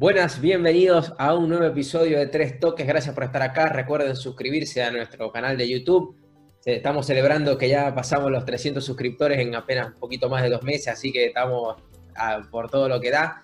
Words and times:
Buenas, 0.00 0.40
bienvenidos 0.40 1.12
a 1.18 1.34
un 1.34 1.50
nuevo 1.50 1.66
episodio 1.66 2.18
de 2.18 2.26
Tres 2.26 2.58
Toques. 2.58 2.86
Gracias 2.86 3.14
por 3.14 3.22
estar 3.22 3.42
acá. 3.42 3.68
Recuerden 3.68 4.16
suscribirse 4.16 4.82
a 4.82 4.90
nuestro 4.90 5.30
canal 5.30 5.58
de 5.58 5.68
YouTube. 5.68 6.16
Estamos 6.64 7.04
celebrando 7.04 7.58
que 7.58 7.68
ya 7.68 7.94
pasamos 7.94 8.30
los 8.30 8.46
300 8.46 8.82
suscriptores 8.82 9.38
en 9.40 9.54
apenas 9.54 9.88
un 9.88 10.00
poquito 10.00 10.30
más 10.30 10.42
de 10.42 10.48
dos 10.48 10.62
meses, 10.62 10.88
así 10.88 11.12
que 11.12 11.26
estamos 11.26 11.76
por 12.50 12.70
todo 12.70 12.88
lo 12.88 12.98
que 12.98 13.10
da. 13.10 13.42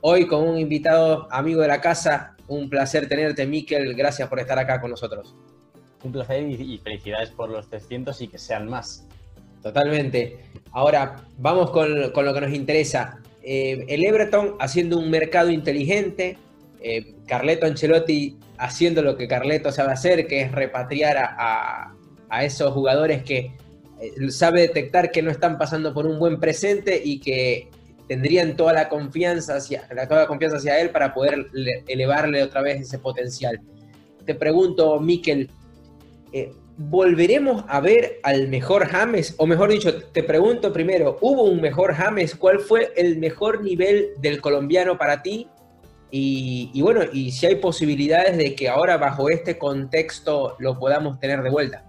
Hoy 0.00 0.26
con 0.26 0.48
un 0.48 0.56
invitado 0.56 1.28
amigo 1.30 1.60
de 1.60 1.68
la 1.68 1.82
casa. 1.82 2.38
Un 2.46 2.70
placer 2.70 3.06
tenerte, 3.06 3.46
Miquel. 3.46 3.94
Gracias 3.94 4.30
por 4.30 4.40
estar 4.40 4.58
acá 4.58 4.80
con 4.80 4.90
nosotros. 4.90 5.36
Un 6.02 6.12
placer 6.12 6.42
y 6.42 6.78
felicidades 6.78 7.32
por 7.32 7.50
los 7.50 7.68
300 7.68 8.18
y 8.22 8.28
que 8.28 8.38
sean 8.38 8.66
más. 8.66 9.06
Totalmente. 9.62 10.38
Ahora, 10.72 11.16
vamos 11.36 11.70
con, 11.70 12.12
con 12.12 12.24
lo 12.24 12.32
que 12.32 12.40
nos 12.40 12.54
interesa. 12.54 13.20
Eh, 13.42 13.84
el 13.88 14.04
Everton 14.04 14.56
haciendo 14.58 14.98
un 14.98 15.10
mercado 15.10 15.50
inteligente, 15.50 16.38
eh, 16.80 17.14
Carleto 17.26 17.66
Ancelotti 17.66 18.36
haciendo 18.56 19.02
lo 19.02 19.16
que 19.16 19.28
Carleto 19.28 19.72
sabe 19.72 19.92
hacer, 19.92 20.26
que 20.26 20.42
es 20.42 20.52
repatriar 20.52 21.16
a, 21.18 21.94
esos 22.42 22.72
jugadores 22.74 23.22
que 23.22 23.52
eh, 24.00 24.30
sabe 24.30 24.60
detectar 24.60 25.10
que 25.10 25.22
no 25.22 25.30
están 25.30 25.56
pasando 25.56 25.94
por 25.94 26.06
un 26.06 26.18
buen 26.18 26.38
presente 26.38 27.00
y 27.02 27.20
que 27.20 27.70
tendrían 28.06 28.54
toda 28.54 28.72
la 28.74 28.88
confianza 28.88 29.56
hacia, 29.56 29.88
toda 30.08 30.22
la 30.22 30.26
confianza 30.26 30.58
hacia 30.58 30.78
él 30.80 30.90
para 30.90 31.14
poder 31.14 31.46
elevarle 31.86 32.42
otra 32.42 32.62
vez 32.62 32.82
ese 32.82 32.98
potencial. 32.98 33.60
Te 34.26 34.34
pregunto, 34.34 35.00
Miquel, 35.00 35.50
¿volveremos 36.78 37.64
a 37.66 37.80
ver 37.80 38.20
al 38.22 38.48
mejor 38.48 38.86
James? 38.86 39.34
O 39.38 39.46
mejor 39.46 39.70
dicho, 39.70 40.02
te 40.12 40.22
pregunto 40.22 40.72
primero, 40.72 41.18
¿hubo 41.20 41.42
un 41.42 41.60
mejor 41.60 41.92
James? 41.92 42.36
¿Cuál 42.36 42.60
fue 42.60 42.92
el 42.96 43.18
mejor 43.18 43.62
nivel 43.62 44.10
del 44.20 44.40
colombiano 44.40 44.96
para 44.96 45.22
ti? 45.22 45.48
Y, 46.10 46.80
bueno, 46.80 47.02
y 47.12 47.32
si 47.32 47.44
hay 47.44 47.56
posibilidades 47.56 48.38
de 48.38 48.54
que 48.54 48.70
ahora 48.70 48.96
bajo 48.96 49.28
este 49.28 49.58
contexto 49.58 50.56
lo 50.58 50.78
podamos 50.78 51.20
tener 51.20 51.42
de 51.42 51.50
vuelta. 51.50 51.84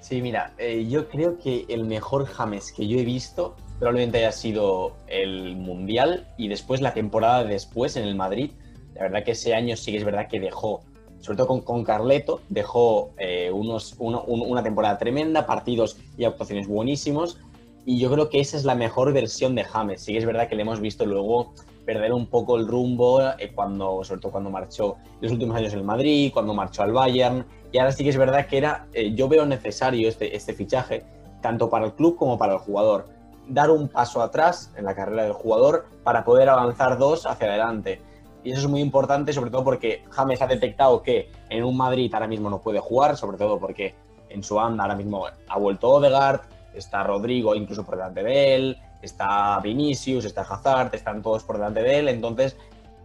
Sí, 0.00 0.20
mira, 0.20 0.52
eh, 0.58 0.86
yo 0.86 1.08
creo 1.08 1.38
que 1.38 1.64
el 1.68 1.84
mejor 1.84 2.26
James 2.26 2.72
que 2.72 2.86
yo 2.86 2.98
he 2.98 3.04
visto 3.04 3.56
probablemente 3.78 4.18
haya 4.18 4.32
sido 4.32 4.96
el 5.06 5.56
Mundial 5.56 6.26
y 6.36 6.48
después 6.48 6.82
la 6.82 6.92
temporada 6.92 7.44
después 7.44 7.96
en 7.96 8.04
el 8.04 8.16
Madrid. 8.16 8.50
La 8.94 9.04
verdad 9.04 9.24
que 9.24 9.30
ese 9.30 9.54
año 9.54 9.76
sí 9.76 9.92
que 9.92 9.98
es 9.98 10.04
verdad 10.04 10.28
que 10.28 10.40
dejó 10.40 10.82
sobre 11.20 11.36
todo 11.36 11.46
con, 11.48 11.60
con 11.60 11.84
Carleto, 11.84 12.40
dejó 12.48 13.10
eh, 13.18 13.50
unos, 13.52 13.96
una 13.98 14.62
temporada 14.62 14.98
tremenda, 14.98 15.46
partidos 15.46 15.98
y 16.16 16.24
actuaciones 16.24 16.66
buenísimos. 16.68 17.38
Y 17.84 17.98
yo 17.98 18.10
creo 18.10 18.28
que 18.28 18.40
esa 18.40 18.56
es 18.56 18.64
la 18.64 18.74
mejor 18.74 19.12
versión 19.12 19.54
de 19.54 19.64
James. 19.64 20.02
Sí 20.02 20.12
que 20.12 20.18
es 20.18 20.26
verdad 20.26 20.48
que 20.48 20.54
le 20.54 20.62
hemos 20.62 20.80
visto 20.80 21.06
luego 21.06 21.54
perder 21.88 22.12
un 22.12 22.26
poco 22.26 22.58
el 22.58 22.68
rumbo, 22.68 23.22
eh, 23.22 23.50
cuando, 23.54 24.04
sobre 24.04 24.20
todo 24.20 24.32
cuando 24.32 24.50
marchó 24.50 24.96
los 25.22 25.32
últimos 25.32 25.56
años 25.56 25.72
en 25.72 25.78
el 25.78 25.84
Madrid, 25.86 26.30
cuando 26.32 26.52
marchó 26.52 26.82
al 26.82 26.92
Bayern. 26.92 27.46
Y 27.72 27.78
ahora 27.78 27.92
sí 27.92 28.04
que 28.04 28.10
es 28.10 28.18
verdad 28.18 28.46
que 28.46 28.58
era, 28.58 28.86
eh, 28.92 29.14
yo 29.14 29.26
veo 29.26 29.46
necesario 29.46 30.06
este, 30.06 30.36
este 30.36 30.52
fichaje, 30.52 31.04
tanto 31.40 31.70
para 31.70 31.86
el 31.86 31.94
club 31.94 32.16
como 32.16 32.36
para 32.36 32.52
el 32.52 32.58
jugador. 32.58 33.06
Dar 33.48 33.70
un 33.70 33.88
paso 33.88 34.20
atrás 34.20 34.70
en 34.76 34.84
la 34.84 34.94
carrera 34.94 35.22
del 35.22 35.32
jugador 35.32 35.86
para 36.04 36.24
poder 36.24 36.50
avanzar 36.50 36.98
dos 36.98 37.24
hacia 37.24 37.48
adelante. 37.48 38.02
Y 38.44 38.52
eso 38.52 38.60
es 38.60 38.68
muy 38.68 38.80
importante, 38.80 39.32
sobre 39.32 39.50
todo 39.50 39.64
porque 39.64 40.04
James 40.10 40.40
ha 40.40 40.46
detectado 40.46 41.02
que 41.02 41.30
en 41.50 41.64
un 41.64 41.76
Madrid 41.76 42.12
ahora 42.14 42.28
mismo 42.28 42.48
no 42.48 42.60
puede 42.60 42.78
jugar, 42.78 43.16
sobre 43.16 43.36
todo 43.36 43.58
porque 43.58 43.94
en 44.30 44.42
su 44.42 44.60
anda 44.60 44.84
ahora 44.84 44.94
mismo 44.94 45.26
ha 45.26 45.58
vuelto 45.58 45.88
Odegaard, 45.88 46.40
está 46.74 47.02
Rodrigo 47.02 47.54
incluso 47.54 47.84
por 47.84 47.96
delante 47.96 48.22
de 48.22 48.54
él, 48.54 48.78
está 49.02 49.58
Vinicius, 49.60 50.24
está 50.24 50.42
Hazard, 50.42 50.94
están 50.94 51.22
todos 51.22 51.44
por 51.44 51.56
delante 51.56 51.82
de 51.82 51.98
él. 51.98 52.08
Entonces, 52.08 52.56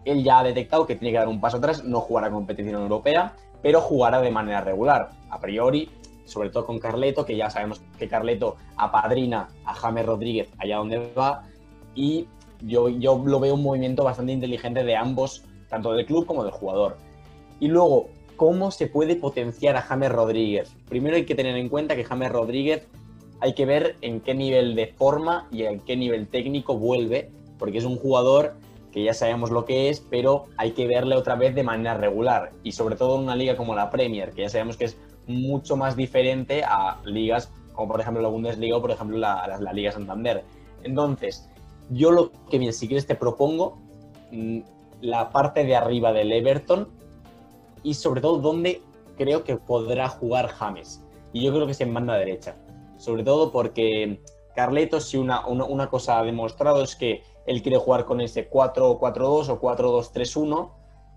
él 0.06 0.24
ya 0.24 0.40
ha 0.40 0.44
detectado 0.44 0.86
que 0.86 0.96
tiene 0.96 1.14
que 1.14 1.20
dar 1.20 1.28
un 1.28 1.42
paso 1.42 1.58
atrás, 1.58 1.84
no 1.84 2.00
jugará 2.02 2.30
competición 2.30 2.82
europea, 2.82 3.34
pero 3.62 3.82
jugará 3.82 4.22
de 4.22 4.32
manera 4.32 4.62
regular. 4.62 5.10
A 5.30 5.40
priori, 5.40 5.90
sobre 6.26 6.50
todo 6.50 6.66
con 6.66 6.80
Carleto, 6.80 7.26
que 7.26 7.36
ya 7.36 7.50
sabemos 7.50 7.82
que 7.98 8.08
Carleto 8.08 8.58
apadrina 8.76 9.50
a 9.66 9.74
James 9.74 10.06
Rodríguez 10.06 10.50
allá 10.58 10.78
donde 10.78 11.14
va. 11.14 11.44
Y 11.96 12.28
yo, 12.66 12.90
yo 12.90 13.22
lo 13.26 13.40
veo 13.40 13.56
un 13.56 13.64
movimiento 13.64 14.04
bastante 14.04 14.32
inteligente 14.32 14.84
de 14.84 14.96
ambos, 14.96 15.44
tanto 15.70 15.94
del 15.94 16.06
club 16.06 16.26
como 16.26 16.44
del 16.44 16.52
jugador. 16.52 16.98
Y 17.60 17.68
luego, 17.68 18.10
¿cómo 18.36 18.72
se 18.72 18.88
puede 18.88 19.16
potenciar 19.16 19.76
a 19.76 19.82
James 19.82 20.12
Rodríguez? 20.12 20.76
Primero 20.90 21.16
hay 21.16 21.26
que 21.26 21.36
tener 21.36 21.56
en 21.56 21.70
cuenta 21.70 21.96
que 21.96 22.04
James 22.04 22.32
Rodríguez 22.32 22.88
hay 23.40 23.54
que 23.54 23.66
ver 23.66 23.96
en 24.02 24.22
qué 24.22 24.34
nivel 24.34 24.76
de 24.76 24.88
forma 24.88 25.48
y 25.52 25.64
en 25.64 25.80
qué 25.80 25.98
nivel 25.98 26.28
técnico 26.28 26.78
vuelve, 26.78 27.30
porque 27.60 27.78
es 27.78 27.86
un 27.86 27.98
jugador 27.98 28.54
que 28.92 29.04
ya 29.04 29.14
sabemos 29.14 29.50
lo 29.50 29.66
que 29.66 29.90
es, 29.90 30.00
pero 30.00 30.46
hay 30.58 30.72
que 30.72 30.88
verle 30.88 31.16
otra 31.16 31.36
vez 31.36 31.56
de 31.56 31.64
manera 31.64 31.96
regular. 31.96 32.52
Y 32.64 32.74
sobre 32.74 32.96
todo 32.96 33.16
en 33.16 33.24
una 33.24 33.36
liga 33.36 33.58
como 33.58 33.76
la 33.76 33.90
Premier, 33.90 34.32
que 34.32 34.44
ya 34.44 34.50
sabemos 34.50 34.78
que 34.78 34.86
es 34.86 34.98
mucho 35.28 35.76
más 35.76 35.96
diferente 35.96 36.64
a 36.64 37.00
ligas 37.06 37.52
como 37.74 37.92
por 37.92 38.02
ejemplo 38.02 38.22
la 38.22 38.30
Bundesliga 38.30 38.78
o 38.78 38.82
por 38.82 38.92
ejemplo 38.92 39.18
la, 39.18 39.58
la 39.60 39.74
Liga 39.74 39.92
Santander. 39.92 40.44
Entonces, 40.84 41.50
yo 41.90 42.12
lo 42.12 42.32
que, 42.50 42.60
bien, 42.60 42.74
si 42.74 42.88
quieres, 42.88 43.06
te 43.06 43.16
propongo 43.16 43.78
mm, 44.32 44.60
la 45.02 45.30
parte 45.32 45.64
de 45.64 45.76
arriba 45.76 46.14
del 46.14 46.32
Everton 46.32 46.88
y 47.84 47.94
sobre 47.94 48.22
todo 48.22 48.38
donde 48.40 48.82
creo 49.18 49.44
que 49.44 49.58
podrá 49.58 50.10
jugar 50.10 50.48
James. 50.48 51.04
Y 51.34 51.44
yo 51.44 51.54
creo 51.54 51.66
que 51.66 51.74
es 51.74 51.82
en 51.82 51.94
banda 51.94 52.16
derecha. 52.16 52.56
Sobre 52.98 53.24
todo 53.24 53.52
porque 53.52 54.22
Carleto, 54.56 55.00
si 55.00 55.18
una, 55.18 55.46
una, 55.48 55.90
cosa 55.90 56.20
ha 56.20 56.24
demostrado 56.24 56.84
es 56.84 56.96
que 56.96 57.24
él 57.46 57.62
quiere 57.62 57.78
jugar 57.78 58.06
con 58.06 58.22
ese 58.22 58.50
4-4-2 58.50 59.50
o 59.50 59.60
4-2-3-1, 59.60 60.72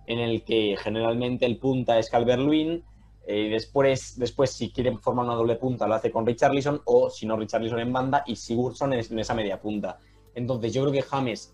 en 0.06 0.18
el 0.18 0.42
que 0.44 0.76
generalmente 0.78 1.46
el 1.46 1.58
punta 1.58 1.98
es 1.98 2.10
Calvert-Lewin. 2.10 2.82
Eh, 3.28 3.48
después, 3.50 4.18
después, 4.18 4.52
si 4.52 4.70
quiere 4.70 4.96
formar 4.98 5.26
una 5.26 5.34
doble 5.34 5.56
punta, 5.56 5.86
lo 5.86 5.94
hace 5.94 6.10
con 6.10 6.24
Richarlison, 6.24 6.80
o 6.84 7.10
si 7.10 7.26
no, 7.26 7.36
Richarlison 7.36 7.80
en 7.80 7.92
banda 7.92 8.24
y 8.26 8.36
Sigurdsson 8.36 8.92
en 8.92 9.18
esa 9.18 9.34
media 9.34 9.60
punta. 9.60 9.98
Entonces 10.36 10.72
yo 10.72 10.82
creo 10.82 10.92
que 10.92 11.02
James, 11.02 11.52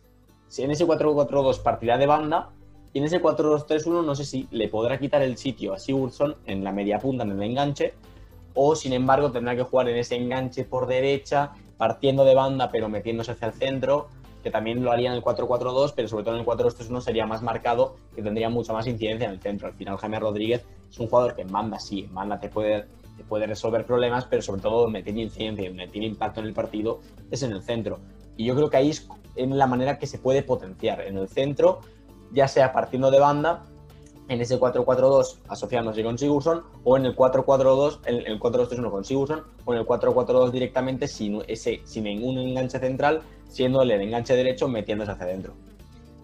si 0.49 0.63
en 0.63 0.71
ese 0.71 0.87
4-4-2 0.87 1.63
partirá 1.63 1.97
de 1.97 2.07
banda, 2.07 2.51
y 2.93 2.99
en 2.99 3.05
ese 3.05 3.23
4-2-3-1 3.23 4.05
no 4.05 4.15
sé 4.15 4.27
si 4.27 4.49
le 4.51 4.69
podrá 4.69 4.99
quitar 4.99 5.23
el 5.23 5.39
sitio 5.39 5.73
a 5.73 5.79
Sigurdsson 5.79 6.37
en 6.45 6.63
la 6.63 6.73
media 6.73 6.99
punta, 6.99 7.25
en 7.25 7.31
el 7.31 7.43
enganche, 7.43 7.95
o 8.55 8.77
sin 8.77 8.93
embargo 8.93 9.33
tendrá 9.33 9.57
que 9.57 9.63
jugar 9.63 9.89
en 9.89 9.97
ese 9.97 10.17
enganche 10.17 10.65
por 10.65 10.87
derecha, 10.87 11.53
partiendo 11.79 12.25
de 12.25 12.35
banda 12.35 12.71
pero 12.71 12.89
metiéndose 12.89 13.33
hacia 13.33 13.49
el 13.49 13.55
centro, 13.55 14.09
que 14.43 14.51
también 14.51 14.83
lo 14.83 14.91
haría 14.91 15.11
en 15.11 15.15
el 15.15 15.23
4-4-2, 15.23 15.93
pero 15.95 16.09
sobre 16.09 16.25
todo 16.25 16.35
en 16.35 16.41
el 16.41 16.47
4-2-3-1 16.47 17.01
sería 17.01 17.27
más 17.27 17.43
marcado, 17.43 17.95
que 18.15 18.23
tendría 18.23 18.51
mucha 18.51 18.73
más 18.73 18.87
incidencia 18.87 19.29
en 19.29 19.35
el 19.35 19.41
centro. 19.41 19.69
Al 19.69 19.75
final 19.75 19.97
Jaime 19.97 20.19
Rodríguez 20.19 20.65
es 20.91 20.99
un 20.99 21.07
jugador 21.07 21.35
que 21.35 21.43
en 21.43 21.53
banda 21.53 21.79
sí, 21.79 22.01
en 22.01 22.15
banda 22.15 22.41
te 22.41 22.49
puede, 22.49 22.87
te 23.17 23.23
puede 23.23 23.47
resolver 23.47 23.87
problemas, 23.87 24.27
pero 24.27 24.43
sobre 24.43 24.61
todo 24.61 24.83
donde 24.83 25.03
tiene 25.03 25.23
incidencia 25.23 25.69
donde 25.69 25.87
tiene 25.87 26.09
impacto 26.09 26.41
en 26.41 26.47
el 26.47 26.53
partido 26.53 27.01
es 27.31 27.43
en 27.45 27.53
el 27.53 27.63
centro. 27.63 28.01
Y 28.37 28.45
yo 28.45 28.55
creo 28.55 28.71
que 28.71 28.77
ahí 28.77 28.91
es 28.91 29.09
en 29.37 29.57
la 29.57 29.67
manera 29.67 29.99
que 29.99 30.07
se 30.07 30.19
puede 30.19 30.43
potenciar 30.43 31.01
en 31.03 31.17
el 31.17 31.29
centro, 31.29 31.81
ya 32.33 32.49
sea 32.49 32.73
partiendo 32.73 33.11
de 33.11 33.21
banda, 33.21 33.65
en 34.29 34.41
ese 34.41 34.59
4-4-2 34.59 35.39
asociándose 35.49 36.03
con 36.03 36.19
Sigurdsson, 36.19 36.63
o 36.85 36.97
en 36.97 37.07
el 37.07 37.17
4-4-2, 37.17 38.01
en 38.07 38.27
el 38.27 38.41
4-2-3-1 38.41 38.91
con 38.91 39.05
Sigurdsson, 39.05 39.43
o 39.65 39.75
en 39.75 39.81
el 39.81 39.87
4-4-2 39.87 40.51
directamente 40.51 41.09
sin, 41.09 41.43
ese, 41.49 41.81
sin 41.85 42.05
ningún 42.05 42.39
enganche 42.39 42.79
central, 42.79 43.23
siendo 43.49 43.83
el 43.83 43.91
enganche 43.91 44.35
derecho 44.35 44.69
metiéndose 44.69 45.13
hacia 45.13 45.27
adentro. 45.27 45.55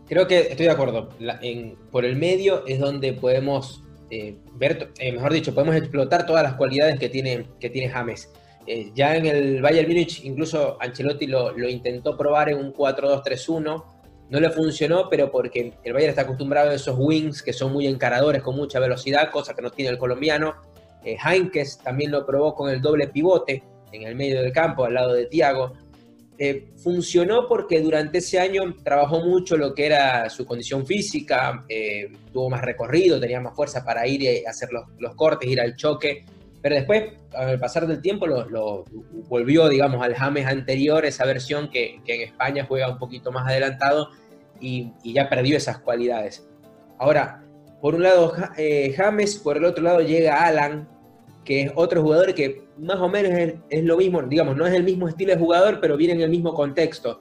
Creo 0.09 0.27
que 0.27 0.41
estoy 0.41 0.67
de 0.67 0.73
acuerdo. 0.73 1.11
por 1.91 2.05
el 2.05 2.17
medio 2.17 2.67
es 2.67 2.81
donde 2.81 3.13
podemos 3.13 3.83
eh, 4.11 4.37
ver, 4.55 4.91
eh, 4.99 5.13
mejor 5.13 5.33
dicho, 5.33 5.55
podemos 5.55 5.77
explotar 5.77 6.25
todas 6.25 6.43
las 6.43 6.55
cualidades 6.55 6.99
que 6.99 7.11
tiene, 7.11 7.47
que 7.61 7.69
tiene 7.69 7.91
James. 7.91 8.31
Eh, 8.71 8.93
ya 8.95 9.17
en 9.17 9.25
el 9.25 9.63
Bayern 9.63 9.89
Múnich, 9.89 10.23
incluso 10.25 10.77
Ancelotti 10.79 11.27
lo, 11.27 11.59
intentó 11.71 12.19
probar 12.19 12.51
en 12.51 12.59
un 12.59 12.75
4-2-3-1. 12.75 13.85
No 14.29 14.41
le 14.41 14.51
funcionó, 14.51 15.09
pero 15.09 15.31
porque 15.31 15.73
el 15.83 15.93
Bayern 15.95 16.11
está 16.11 16.23
acostumbrado 16.23 16.69
a 16.69 16.75
esos 16.75 16.95
wings 16.99 17.43
que 17.43 17.55
son 17.55 17.73
muy 17.73 17.87
encaradores, 17.87 18.43
con 18.43 18.57
mucha 18.57 18.79
velocidad, 18.79 19.31
cosa 19.31 19.55
que 19.55 19.63
no 19.63 19.71
tiene 19.71 19.91
el 19.91 19.97
colombiano. 19.97 20.57
Eh, 21.03 21.17
también 21.83 22.11
lo 22.11 22.27
probó 22.27 22.55
con 22.55 22.69
el 22.69 22.83
doble 22.83 23.09
pivote 23.09 23.63
en 23.91 24.03
el 24.03 24.15
medio 24.15 24.43
del 24.43 24.53
campo, 24.53 24.85
al 24.85 24.93
lado 24.93 25.15
de 25.15 25.25
Thiago. 25.25 25.73
Eh, 26.37 26.69
funcionó 26.77 27.49
porque 27.49 27.81
durante 27.81 28.19
ese 28.19 28.39
año 28.39 28.77
trabajó 28.85 29.21
mucho 29.23 29.57
lo 29.57 29.73
que 29.75 29.87
era 29.87 30.29
su 30.29 30.45
condición 30.45 30.85
física, 30.85 31.65
tuvo 32.31 32.51
más 32.51 32.61
recorrido, 32.61 33.19
tenía 33.19 33.41
más 33.41 33.57
fuerza 33.57 33.83
para 33.83 34.07
ir 34.07 34.23
y 34.23 34.45
hacer 34.45 34.69
los 34.99 35.15
cortes, 35.15 35.49
ir 35.49 35.59
al 35.59 35.75
choque 35.75 36.27
pero 36.61 36.75
después, 36.75 37.05
al 37.35 37.59
pasar 37.61 37.87
del 37.87 38.03
tiempo, 38.03 38.27
lo, 38.27 38.85
volvió, 39.29 39.69
digamos, 39.69 40.03
al 40.03 40.15
James 40.15 40.47
anterior, 40.47 41.05
esa 41.05 41.25
versión 41.25 41.71
que, 41.71 42.01
en 42.07 42.21
España 42.23 42.65
juega 42.67 42.91
un 42.91 42.99
poquito 42.99 43.31
más 43.31 43.47
adelantado 43.47 44.11
y, 44.61 44.93
ya 45.05 45.29
perdió 45.29 45.57
esas 45.57 45.79
cualidades. 45.79 46.49
Ahora, 46.99 47.45
por 47.81 47.95
un 47.95 48.03
lado 48.03 48.35
eh, 48.57 48.93
James, 48.97 49.37
por 49.37 49.57
el 49.57 49.65
otro 49.65 49.85
lado 49.85 50.01
llega 50.01 50.45
Alan, 50.45 50.89
que 51.45 51.63
es 51.63 51.73
otro 51.77 52.03
jugador 52.03 52.35
que 52.35 52.65
más 52.77 52.99
o 52.99 53.09
menos 53.09 53.33
es, 53.71 53.85
lo 53.85 53.97
mismo, 53.97 54.23
digamos, 54.23 54.57
no 54.57 54.67
es 54.67 54.75
el 54.75 54.83
mismo 54.83 55.09
estilo 55.09 55.33
de 55.33 55.39
jugador, 55.39 55.79
pero 55.81 55.97
viene 55.97 56.15
en 56.15 56.21
el 56.23 56.31
mismo 56.31 56.55
contexto. 56.55 57.21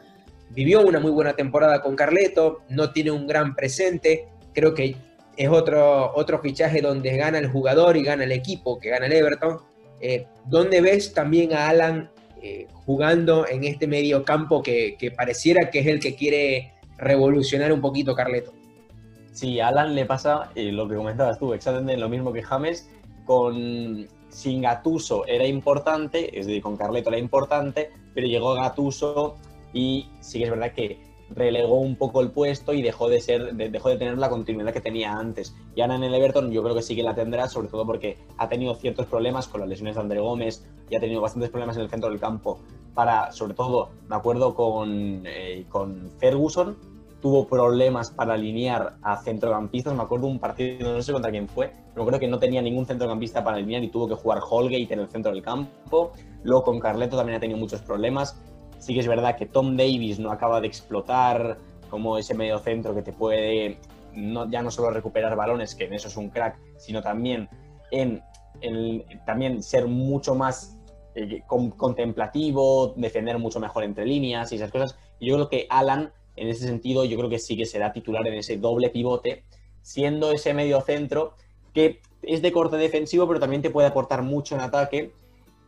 vivió 0.50 0.82
una 0.82 1.00
muy 1.00 1.12
buena 1.12 1.34
temporada 1.34 1.82
con 1.82 1.96
Carleto, 1.96 2.64
no 2.70 2.92
tiene 2.92 3.12
un 3.12 3.28
gran 3.28 3.56
presente, 3.56 4.28
creo 4.54 4.74
que 4.74 4.96
es 5.38 5.50
otro, 5.50 6.12
otro 6.16 6.40
fichaje 6.40 6.82
donde 6.82 7.16
gana 7.16 7.38
el 7.38 7.48
jugador 7.48 7.96
y 7.96 8.04
gana 8.04 8.24
el 8.24 8.32
equipo, 8.32 8.80
que 8.80 8.90
gana 8.90 9.06
el 9.06 9.14
Everton. 9.14 9.60
Eh, 10.02 10.26
¿Dónde 10.46 10.82
ves 10.82 11.14
también 11.14 11.54
a 11.54 11.70
Alan 11.70 12.10
eh, 12.42 12.68
jugando 12.86 13.48
en 13.48 13.64
este 13.64 13.88
medio 13.88 14.24
campo 14.24 14.64
que, 14.64 14.98
pareciera 15.16 15.70
que 15.70 15.80
es 15.80 15.88
el 15.88 16.00
que 16.00 16.16
quiere 16.16 16.74
revolucionar 16.98 17.72
un 17.72 17.82
poquito 17.82 18.16
Carleto? 18.16 18.52
Sí, 19.32 19.60
a 19.60 19.68
Alan 19.68 19.94
le 19.94 20.06
pasa 20.06 20.52
eh, 20.56 20.72
lo 20.72 20.88
que 20.90 20.96
comentabas 20.96 21.38
tú, 21.38 21.54
exactamente 21.54 21.98
lo 21.98 22.10
mismo 22.10 22.34
que 22.34 22.42
James, 22.42 22.90
con 23.26 24.08
sin 24.30 24.62
Gatuso 24.64 25.26
era 25.28 25.46
importante, 25.46 26.38
es 26.38 26.48
decir, 26.48 26.62
con 26.64 26.78
Carleto 26.78 27.10
era 27.10 27.20
importante, 27.20 27.92
pero 28.16 28.26
llegó 28.26 28.56
Gatuso 28.56 29.38
y 29.74 30.10
sí 30.20 30.40
que 30.40 30.46
es 30.46 30.52
verdad 30.52 30.72
que 30.74 31.07
relegó 31.30 31.80
un 31.80 31.96
poco 31.96 32.22
el 32.22 32.32
puesto 32.32 32.74
y 32.74 32.82
dejó 32.82 33.10
de 33.10 33.22
ser, 33.22 33.54
dejó 33.54 33.90
de 33.90 33.98
tener 33.98 34.18
la 34.18 34.30
continuidad 34.30 34.74
que 34.74 34.82
tenía 34.82 35.14
antes. 35.14 35.56
Y 35.76 35.82
ahora 35.82 35.96
en 35.96 36.04
el 36.04 36.14
Everton 36.14 36.52
yo 36.52 36.64
creo 36.64 36.76
que 36.76 36.82
sí 36.82 36.96
que 36.96 37.04
la 37.04 37.16
tendrá, 37.16 37.48
sobre 37.48 37.68
todo 37.68 37.86
porque 37.86 38.18
ha 38.38 38.50
tenido 38.50 38.76
ciertos 38.76 39.06
problemas 39.06 39.48
con 39.48 39.62
las 39.62 39.70
lesiones 39.70 39.96
de 39.96 40.02
André 40.02 40.20
Gómez 40.20 40.66
y 40.90 40.96
ha 40.96 41.00
tenido 41.00 41.22
bastantes 41.22 41.50
problemas 41.50 41.76
en 41.78 41.84
el 41.84 41.90
centro 41.90 42.10
del 42.10 42.20
campo. 42.20 42.60
Para, 42.94 43.32
sobre 43.32 43.54
todo, 43.54 43.90
me 44.10 44.16
acuerdo 44.16 44.56
con, 44.56 45.24
eh, 45.26 45.66
con 45.70 46.10
Ferguson, 46.18 46.76
tuvo 47.22 47.48
problemas 47.48 48.12
para 48.12 48.34
alinear 48.34 48.98
a 49.02 49.18
centrocampistas. 49.18 49.94
Me 49.96 50.04
acuerdo 50.04 50.28
un 50.28 50.40
partido, 50.40 50.94
no 50.94 51.02
sé 51.02 51.12
contra 51.12 51.32
quién 51.32 51.48
fue, 51.48 51.72
pero 51.94 52.06
creo 52.06 52.20
que 52.20 52.28
no 52.28 52.40
tenía 52.40 52.62
ningún 52.62 52.86
centrocampista 52.86 53.44
para 53.44 53.58
alinear 53.58 53.84
y 53.84 53.90
tuvo 53.90 54.08
que 54.08 54.16
jugar 54.16 54.40
Holgate 54.48 54.94
en 54.94 55.00
el 55.00 55.08
centro 55.10 55.32
del 55.32 55.42
campo. 55.42 56.12
Luego 56.44 56.64
con 56.64 56.80
Carleto 56.80 57.18
también 57.18 57.38
ha 57.38 57.40
tenido 57.40 57.60
muchos 57.60 57.82
problemas. 57.82 58.40
Sí 58.80 58.94
que 58.94 59.00
es 59.00 59.08
verdad 59.08 59.36
que 59.38 59.46
Tom 59.46 59.76
Davis 59.76 60.20
no 60.20 60.32
acaba 60.32 60.62
de 60.62 60.68
explotar 60.68 61.58
como 61.90 62.18
ese 62.18 62.34
medio 62.34 62.60
centro 62.60 62.94
que 62.94 63.02
te 63.02 63.14
puede 63.14 63.80
ya 64.50 64.62
no 64.62 64.72
solo 64.72 64.90
recuperar 64.90 65.36
balones, 65.36 65.76
que 65.76 65.86
en 65.86 65.94
eso 65.94 66.08
es 66.08 66.18
un 66.18 66.30
crack, 66.30 66.58
sino 66.78 67.02
también 67.02 67.50
en, 67.92 68.24
también 69.26 69.62
ser 69.62 69.88
mucho 69.88 70.36
más 70.36 70.78
eh, 71.16 71.44
contemplativo, 71.48 72.94
defender 72.98 73.38
mucho 73.38 73.60
mejor 73.60 73.84
entre 73.84 74.06
líneas 74.06 74.52
y 74.52 74.56
esas 74.56 74.72
cosas. 74.72 74.98
yo 75.20 75.36
creo 75.36 75.50
que 75.50 75.68
Alan, 75.70 76.12
en 76.36 76.48
ese 76.48 76.66
sentido, 76.66 77.06
yo 77.06 77.18
creo 77.18 77.30
que 77.30 77.40
sí 77.40 77.56
que 77.56 77.66
será 77.66 77.94
titular 77.94 78.26
en 78.28 78.36
ese 78.36 78.58
doble 78.58 78.90
pivote, 78.90 79.44
siendo 79.82 80.32
ese 80.32 80.54
medio 80.54 80.82
centro 80.82 81.36
que 81.74 82.02
es 82.24 82.42
de 82.42 82.52
corte 82.52 82.78
defensivo, 82.78 83.28
pero 83.28 83.40
también 83.40 83.62
te 83.62 83.70
puede 83.70 83.88
aportar 83.88 84.24
mucho 84.24 84.56
en 84.56 84.62
ataque 84.62 85.12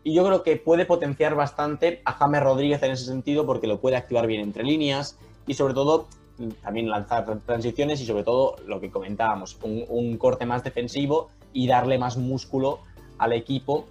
y 0.03 0.13
yo 0.13 0.25
creo 0.25 0.43
que 0.43 0.57
puede 0.57 0.85
potenciar 0.85 1.35
bastante 1.35 2.01
a 2.05 2.13
James 2.13 2.41
Rodríguez 2.41 2.81
en 2.83 2.91
ese 2.91 3.05
sentido 3.05 3.45
porque 3.45 3.67
lo 3.67 3.79
puede 3.79 3.97
activar 3.97 4.27
bien 4.27 4.41
entre 4.41 4.63
líneas 4.63 5.17
y 5.45 5.53
sobre 5.53 5.73
todo 5.73 6.07
también 6.61 6.89
lanzar 6.89 7.39
transiciones 7.45 7.99
y 8.01 8.05
sobre 8.05 8.23
todo 8.23 8.55
lo 8.65 8.79
que 8.79 8.89
comentábamos, 8.89 9.57
un, 9.61 10.17
corte 10.17 10.45
más 10.45 10.63
defensivo 10.63 11.29
y 11.51 11.67
darle 11.67 11.97
más 11.97 12.17
músculo 12.17 12.79
al 13.17 13.33
equipo, 13.33 13.87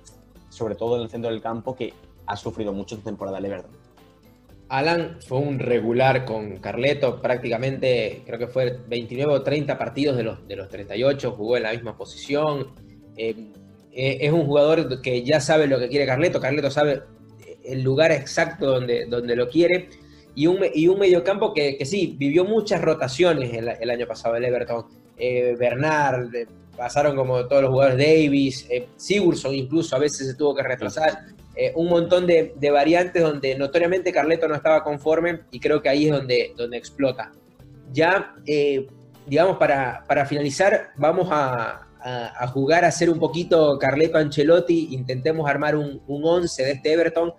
sobre 0.48 0.74
todo 0.74 0.96
en 0.96 1.02
el 1.02 1.10
centro 1.10 1.30
del 1.30 1.42
campo 1.42 1.76
que 1.76 1.92
ha 2.26 2.36
sufrido 2.36 2.72
mucho 2.72 2.94
esta 2.94 3.10
temporada 3.10 3.38
el 3.38 3.44
Everton. 3.44 3.70
Alan 4.70 5.18
fue 5.26 5.38
un 5.38 5.58
regular 5.58 6.24
con 6.24 6.58
Carleto, 6.58 7.20
prácticamente 7.20 8.22
creo 8.26 8.38
que 8.38 8.48
fue 8.48 8.78
29 8.88 9.34
o 9.34 9.42
30 9.42 9.78
partidos 9.78 10.16
de 10.16 10.22
los, 10.24 10.46
de 10.46 10.56
los 10.56 10.68
38, 10.68 11.32
jugó 11.32 11.56
en 11.56 11.62
la 11.62 11.72
misma 11.72 11.96
posición. 11.96 12.68
Eh, 13.16 13.52
eh, 14.00 14.26
es 14.28 14.32
un 14.32 14.46
jugador 14.46 15.02
que 15.02 15.24
ya 15.24 15.40
sabe 15.40 15.66
lo 15.66 15.76
que 15.76 15.88
quiere 15.88 16.06
Carleto, 16.06 16.40
Carleto 16.40 16.70
sabe 16.70 17.02
el 17.64 17.82
lugar 17.82 18.12
exacto 18.12 18.66
donde, 18.66 19.06
donde 19.06 19.34
lo 19.34 19.48
quiere, 19.48 19.88
y 20.36 20.46
un, 20.46 20.60
y 20.72 20.86
un 20.86 21.00
mediocampo 21.00 21.52
que, 21.52 21.76
que 21.76 21.84
sí, 21.84 22.14
vivió 22.16 22.44
muchas 22.44 22.80
rotaciones 22.80 23.52
el, 23.52 23.90
año 23.90 24.06
pasado 24.06 24.36
el 24.36 24.44
Everton. 24.44 24.86
Eh, 25.16 25.56
Bernard, 25.58 26.32
eh, 26.32 26.46
pasaron 26.76 27.16
como 27.16 27.44
todos 27.48 27.62
los 27.62 27.72
jugadores, 27.72 27.98
Davis, 27.98 28.68
Sigurdsson 28.94 29.52
incluso 29.52 29.96
a 29.96 29.98
veces 29.98 30.28
se 30.28 30.34
tuvo 30.36 30.54
que 30.54 30.62
retrasar, 30.62 31.24
un 31.74 31.88
montón 31.88 32.24
de, 32.24 32.54
de, 32.54 32.70
variantes 32.70 33.20
donde 33.20 33.58
notoriamente 33.58 34.12
Carleto 34.12 34.46
no 34.46 34.54
estaba 34.54 34.84
conforme 34.84 35.40
y 35.50 35.58
creo 35.58 35.82
que 35.82 35.88
ahí 35.88 36.06
es 36.06 36.12
donde, 36.12 36.52
donde 36.56 36.76
explota. 36.76 37.32
Ya, 37.92 38.36
digamos, 39.26 39.56
para, 39.56 40.04
para 40.06 40.24
finalizar, 40.24 40.90
vamos 40.96 41.26
a, 41.32 41.87
a, 42.00 42.46
jugar 42.48 42.84
a 42.84 42.90
ser 42.90 43.10
un 43.10 43.18
poquito 43.18 43.78
Carleto 43.78 44.18
Ancelotti, 44.18 44.88
intentemos 44.92 45.48
armar 45.48 45.76
un, 45.76 46.00
un 46.06 46.24
once 46.24 46.62
de 46.64 46.72
este 46.72 46.92
Everton 46.92 47.34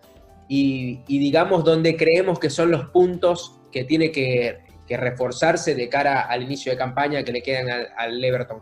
y, 0.49 0.99
digamos 1.07 1.63
donde 1.63 1.95
creemos 1.95 2.39
que 2.39 2.49
son 2.49 2.71
los 2.71 2.89
puntos 2.89 3.55
que 3.71 3.85
tiene 3.85 4.11
que, 4.11 4.67
reforzarse 4.89 5.75
de 5.75 5.87
cara 5.87 6.21
al 6.21 6.41
inicio 6.41 6.71
de 6.71 6.77
campaña 6.79 7.23
que 7.23 7.31
le 7.31 7.43
quedan 7.43 7.67
al, 7.95 8.25
Everton. 8.25 8.59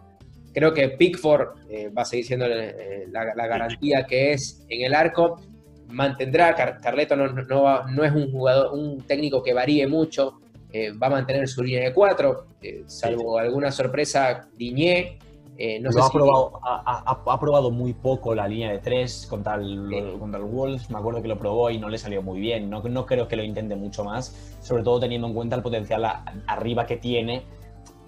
Creo 0.54 0.74
que 0.74 0.90
Pickford 0.90 1.56
eh, 1.70 1.88
va 1.88 2.02
a 2.02 2.06
seguir 2.06 2.26
siendo 2.26 2.46
eh, 2.48 3.08
la, 3.10 3.48
garantía 3.48 4.06
que 4.06 4.34
es 4.34 4.66
en 4.68 4.84
el 4.84 4.94
arco. 4.94 5.42
Mantendrá, 5.88 6.54
Carleto 6.54 7.16
no, 7.16 7.30
no, 7.30 8.04
es 8.04 8.12
un 8.12 8.30
jugador, 8.30 8.78
un 8.78 9.04
técnico 9.04 9.42
que 9.42 9.54
varíe 9.54 9.88
mucho, 9.88 10.42
eh, 10.74 10.92
va 10.92 11.08
a 11.08 11.12
mantener 11.12 11.48
su 11.48 11.64
línea 11.64 11.86
de 11.86 11.94
cuatro, 11.94 12.48
salvo 12.88 13.40
alguna 13.40 13.72
sorpresa, 13.72 14.50
Diñé, 14.58 15.20
eh, 15.59 15.80
no 15.80 15.89
ha, 15.89 16.09
probado, 16.12 16.59
ha, 16.63 17.39
probado, 17.39 17.71
muy 17.71 17.94
poco 17.94 18.36
la 18.36 18.48
línea 18.48 18.71
de 18.71 18.77
tres 18.77 19.25
contra 19.27 19.56
el, 19.56 20.18
contra 20.19 20.39
el 20.39 20.45
Wolves. 20.45 20.89
Me 20.92 21.00
acuerdo 21.00 21.21
que 21.21 21.27
lo 21.27 21.39
probó 21.39 21.71
y 21.71 21.80
no 21.80 21.89
le 21.89 21.98
salió 21.98 22.21
muy 22.21 22.39
bien. 22.39 22.69
No, 22.69 22.81
no 22.83 23.06
creo 23.06 23.27
que 23.27 23.36
lo 23.36 23.44
intente 23.44 23.75
mucho 23.75 24.04
más, 24.04 24.57
sobre 24.62 24.83
todo 24.83 25.00
teniendo 25.00 25.27
en 25.27 25.33
cuenta 25.33 25.56
el 25.56 25.63
potencial 25.63 26.06
arriba 26.45 26.86
que 26.86 26.98
tiene. 26.98 27.44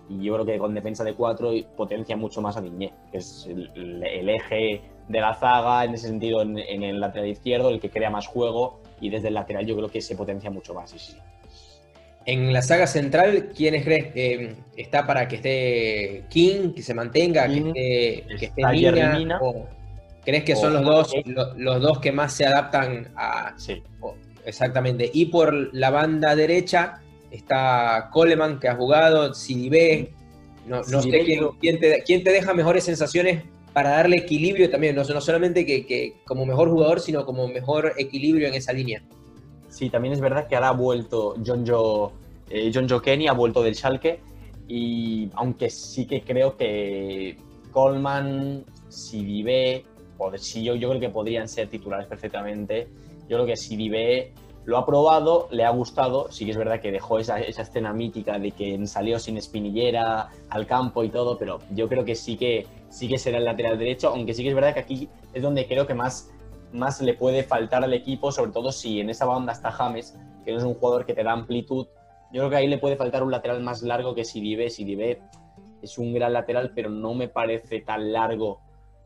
Y 0.10 0.24
yo 0.24 0.34
creo 0.36 0.46
que 0.46 0.58
con 0.60 0.76
defensa 0.76 1.04
de 1.04 1.14
cuatro 1.14 1.52
potencia 1.76 2.16
mucho 2.16 2.42
más 2.42 2.58
a 2.58 2.62
Diñé, 2.62 2.94
que 3.12 3.18
es 3.18 3.48
el, 3.48 4.30
eje 4.30 4.82
de 5.08 5.20
la 5.20 5.34
zaga, 5.34 5.86
en 5.86 5.94
ese 5.94 6.08
sentido, 6.08 6.42
en, 6.42 6.58
en, 6.58 6.84
el 6.84 7.00
lateral 7.00 7.30
izquierdo, 7.30 7.70
el 7.70 7.80
que 7.80 7.90
crea 7.90 8.12
más 8.12 8.28
juego. 8.28 8.80
Y 9.02 9.10
desde 9.10 9.30
el 9.30 9.34
lateral 9.34 9.66
yo 9.66 9.76
creo 9.76 9.90
que 9.90 10.02
se 10.02 10.16
potencia 10.16 10.52
mucho 10.52 10.76
más. 10.76 10.92
Sí, 10.92 11.00
sí. 11.00 11.18
En 12.30 12.54
la 12.54 12.62
saga 12.62 12.86
central, 12.86 13.50
¿quién 13.56 13.82
crees 13.82 14.14
que 14.14 14.56
está 14.78 15.08
para 15.08 15.28
que 15.28 15.38
esté 15.38 16.26
King, 16.30 16.74
que 16.76 16.84
se 16.84 16.94
mantenga, 16.94 17.48
que 17.48 18.24
esté, 18.40 18.64
Mina, 18.68 19.40
¿Crees 20.24 20.44
que 20.44 20.56
son 20.56 20.74
los 20.74 20.86
dos, 20.86 21.14
los, 21.58 21.82
dos 21.82 21.98
que 21.98 22.12
más 22.12 22.34
se 22.34 22.46
adaptan 22.46 23.12
a... 23.16 23.56
Sí. 23.58 23.82
exactamente. 24.46 25.10
Y 25.12 25.26
por 25.26 25.74
la 25.74 25.90
banda 25.90 26.36
derecha 26.36 27.02
está 27.32 28.12
Coleman, 28.14 28.60
que 28.60 28.68
ha 28.68 28.76
jugado, 28.76 29.32
CDB. 29.32 30.10
No, 30.68 30.84
no 30.84 31.02
sé 31.02 31.10
quién, 31.60 31.80
te, 31.80 32.04
quién, 32.06 32.24
te, 32.24 32.32
deja 32.32 32.54
mejores 32.54 32.84
sensaciones 32.84 33.44
para 33.74 33.90
darle 33.90 34.18
equilibrio 34.18 34.70
también, 34.70 34.96
no, 34.96 35.04
no 35.04 35.22
solamente 35.22 35.66
que, 35.66 35.84
que 35.88 36.18
como 36.26 36.46
mejor 36.46 36.70
jugador, 36.70 37.00
sino 37.00 37.26
como 37.26 37.48
mejor 37.48 37.94
equilibrio 37.98 38.48
en 38.48 38.54
esa 38.54 38.72
línea. 38.72 39.02
Sí, 39.80 39.90
también 39.90 40.14
es 40.14 40.20
verdad 40.20 40.46
que 40.46 40.56
ahora 40.56 40.68
ha 40.68 40.74
vuelto 40.74 41.36
John 41.46 41.66
Joe, 41.66 42.10
eh, 42.50 42.70
John 42.74 42.90
Joe 42.90 43.02
Kenny, 43.02 43.28
ha 43.28 43.32
vuelto 43.32 43.64
del 43.64 43.76
Schalke. 43.76 44.20
Y 44.68 45.30
aunque 45.36 45.70
sí 45.70 46.06
que 46.06 46.22
creo 46.22 46.58
que 46.58 47.38
Coleman, 47.72 48.66
Sidibe, 48.90 49.86
o 50.18 50.38
si 50.38 50.66
yo, 50.66 50.76
yo 50.76 50.90
creo 50.90 51.00
que 51.00 51.08
podrían 51.08 51.48
ser 51.48 51.70
titulares 51.70 52.08
perfectamente. 52.08 52.90
Yo 53.30 53.38
creo 53.38 53.46
que 53.46 53.56
Sidibe 53.56 54.34
lo 54.66 54.78
ha 54.78 54.86
probado, 54.86 55.48
le 55.50 55.64
ha 55.64 55.70
gustado. 55.70 56.30
Sí 56.30 56.44
que 56.44 56.52
es 56.52 56.58
verdad 56.58 56.82
que 56.82 56.92
dejó 56.92 57.18
esa, 57.18 57.40
esa, 57.40 57.62
escena 57.62 57.94
mítica 57.94 58.38
de 58.38 58.52
que 58.52 58.86
salió 58.86 59.18
sin 59.18 59.38
espinillera 59.38 60.28
al 60.50 60.68
campo 60.68 61.06
y 61.06 61.10
todo, 61.10 61.38
pero 61.38 61.60
yo 61.74 61.88
creo 61.88 62.04
que 62.04 62.16
sí 62.16 62.36
que 62.36 62.68
sí 62.90 63.08
que 63.08 63.18
será 63.18 63.38
el 63.38 63.46
lateral 63.46 63.80
derecho, 63.80 64.10
aunque 64.10 64.34
sí 64.34 64.44
que 64.44 64.50
es 64.50 64.56
verdad 64.56 64.74
que 64.74 64.82
aquí 64.82 65.10
es 65.34 65.42
donde 65.42 65.66
creo 65.68 65.88
que 65.88 65.94
más 65.94 66.30
más 66.72 67.02
le 67.02 67.14
puede 67.14 67.44
faltar 67.44 67.84
al 67.84 67.94
equipo, 67.94 68.32
sobre 68.32 68.52
todo 68.52 68.72
si 68.72 69.00
en 69.00 69.10
esa 69.10 69.26
banda 69.26 69.54
está 69.54 69.72
James, 69.72 70.18
que 70.44 70.52
no 70.52 70.58
es 70.58 70.64
un 70.64 70.76
jugador 70.76 71.06
que 71.06 71.14
te 71.14 71.24
da 71.24 71.32
amplitud. 71.32 71.88
Yo 72.32 72.42
creo 72.42 72.50
que 72.50 72.56
ahí 72.58 72.68
le 72.68 72.78
puede 72.78 72.96
faltar 72.96 73.24
un 73.24 73.32
lateral 73.32 73.62
más 73.62 73.82
largo 73.82 74.14
que 74.14 74.24
Sidibe. 74.24 74.70
Sidibe 74.70 75.22
es 75.82 75.98
un 75.98 76.14
gran 76.14 76.34
lateral, 76.34 76.72
pero 76.76 76.90
no 76.90 77.14
me 77.14 77.28
parece 77.28 77.82
tan 77.82 78.12
largo 78.12 78.60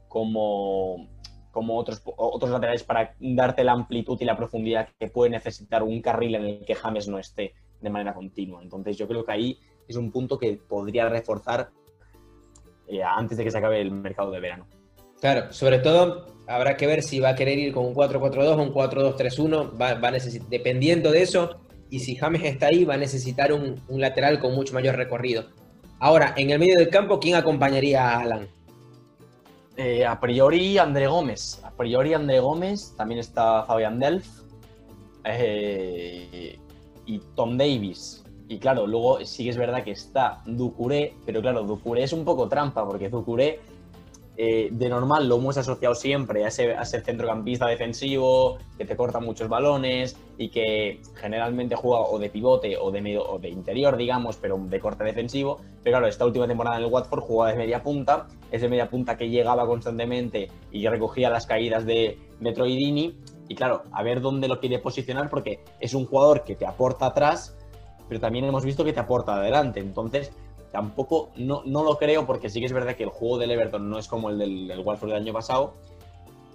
como, 0.07 1.07
como 1.51 1.77
otros, 1.77 2.01
otros 2.05 2.51
laterales 2.51 2.83
para 2.83 3.15
darte 3.19 3.63
la 3.63 3.73
amplitud 3.73 4.17
y 4.19 4.25
la 4.25 4.35
profundidad 4.35 4.89
que 4.99 5.07
puede 5.07 5.31
necesitar 5.31 5.83
un 5.83 6.01
carril 6.01 6.35
en 6.35 6.45
el 6.45 6.65
que 6.65 6.75
James 6.75 7.07
no 7.07 7.19
esté 7.19 7.53
de 7.79 7.89
manera 7.89 8.13
continua. 8.13 8.61
Entonces 8.61 8.97
yo 8.97 9.07
creo 9.07 9.23
que 9.23 9.31
ahí 9.31 9.59
es 9.87 9.95
un 9.95 10.11
punto 10.11 10.37
que 10.37 10.57
podría 10.57 11.09
reforzar 11.09 11.69
eh, 12.87 13.03
antes 13.03 13.37
de 13.37 13.43
que 13.43 13.51
se 13.51 13.57
acabe 13.57 13.81
el 13.81 13.91
mercado 13.91 14.31
de 14.31 14.39
verano. 14.39 14.67
Claro, 15.23 15.53
sobre 15.53 15.79
todo 15.79 16.25
habrá 16.47 16.75
que 16.75 16.85
ver 16.85 17.01
si 17.01 17.21
va 17.21 17.29
a 17.29 17.35
querer 17.35 17.57
ir 17.57 17.73
con 17.73 17.85
un 17.85 17.95
4-4-2 17.95 18.57
o 18.57 18.61
un 18.61 18.73
4-2-3-1, 18.73 19.81
va, 19.81 19.93
va 19.93 20.11
dependiendo 20.49 21.13
de 21.13 21.21
eso, 21.21 21.61
y 21.89 21.99
si 21.99 22.17
James 22.17 22.43
está 22.43 22.65
ahí, 22.65 22.83
va 22.83 22.95
a 22.95 22.97
necesitar 22.97 23.53
un, 23.53 23.81
lateral 23.87 24.41
con 24.41 24.53
mucho 24.53 24.73
mayor 24.73 24.97
recorrido. 24.97 25.45
Ahora, 26.01 26.33
en 26.35 26.49
el 26.49 26.59
medio 26.59 26.77
del 26.77 26.89
campo, 26.89 27.21
¿quién 27.21 27.35
acompañaría 27.35 28.05
a 28.05 28.19
Alan? 28.19 28.49
Eh, 29.77 30.05
a 30.05 30.19
priori, 30.19 30.77
André 30.77 31.07
Gómez. 31.07 31.61
A 31.63 31.71
priori, 31.71 32.13
André 32.13 32.41
Gómez. 32.41 32.93
También 32.97 33.21
está 33.21 33.63
Fabián 33.63 33.99
Delf. 33.99 34.27
Eh, 35.23 36.59
y 37.05 37.19
Tom 37.33 37.57
Davis. 37.57 38.25
Y 38.49 38.57
claro, 38.57 38.85
luego 38.85 39.23
sí 39.23 39.45
que 39.45 39.51
es 39.51 39.57
verdad 39.57 39.85
que 39.85 39.91
está 39.91 40.41
Ducuré, 40.45 41.13
pero 41.25 41.39
claro, 41.41 41.63
Ducuré 41.63 42.03
es 42.03 42.11
un 42.11 42.25
poco 42.25 42.49
trampa, 42.49 42.85
porque 42.85 43.07
Ducuré 43.07 43.61
eh, 44.35 44.69
de 44.71 44.89
normal 44.89 45.29
lo 45.29 45.37
hemos 45.37 45.57
asociado 45.57 45.93
siempre 45.93 46.43
a 46.43 46.47
ese, 46.47 46.75
centrocampista 47.01 47.67
defensivo 47.67 48.57
que 48.77 48.85
te 48.85 48.95
corta 48.95 49.19
muchos 49.19 49.47
balones 49.47 50.17
y 50.39 50.49
que 50.49 51.01
generalmente 51.13 51.75
juega 51.75 52.01
o 52.01 52.17
de 52.17 52.31
pivote 52.31 52.75
o 52.77 52.89
de, 52.89 53.01
medio, 53.01 53.23
o 53.29 53.37
de 53.37 53.49
interior, 53.49 53.95
digamos, 53.95 54.37
pero 54.37 54.57
de 54.57 54.79
corte 54.79 55.03
defensivo. 55.03 55.61
Pero 55.83 55.97
claro, 55.97 56.07
esta 56.07 56.25
última 56.25 56.47
temporada 56.47 56.77
en 56.77 56.83
el 56.83 56.91
Watford 56.91 57.21
jugaba 57.21 57.51
de 57.51 57.57
media 57.57 57.83
punta, 57.83 58.27
ese 58.51 58.67
media 58.67 58.89
punta 58.89 59.17
que 59.17 59.29
llegaba 59.29 59.67
constantemente 59.67 60.49
y 60.71 60.87
recogía 60.87 61.29
las 61.29 61.45
caídas 61.45 61.85
de 61.85 62.17
Metroidini. 62.39 63.15
Y 63.47 63.55
claro, 63.55 63.83
a 63.91 64.01
ver 64.01 64.21
dónde 64.21 64.47
lo 64.47 64.59
quiere 64.59 64.79
posicionar 64.79 65.29
porque 65.29 65.59
es 65.79 65.93
un 65.93 66.07
jugador 66.07 66.43
que 66.43 66.55
te 66.55 66.65
aporta 66.65 67.05
atrás, 67.07 67.55
pero 68.09 68.19
también 68.19 68.45
hemos 68.45 68.65
visto 68.65 68.83
que 68.83 68.93
te 68.93 68.99
aporta 68.99 69.35
adelante. 69.35 69.79
Entonces, 69.79 70.31
tampoco, 70.73 71.29
no, 71.37 71.61
no, 71.65 71.83
lo 71.83 71.99
creo 71.99 72.25
porque 72.25 72.49
sí 72.49 72.59
que 72.59 72.65
es 72.65 72.73
verdad 72.73 72.95
que 72.95 73.03
el 73.03 73.09
juego 73.09 73.37
del 73.37 73.51
Everton 73.51 73.91
no 73.91 73.99
es 73.99 74.07
como 74.07 74.31
el 74.31 74.39
del, 74.39 74.67
del 74.67 74.79
Watford 74.79 75.11
del 75.11 75.21
año 75.21 75.31
pasado, 75.31 75.75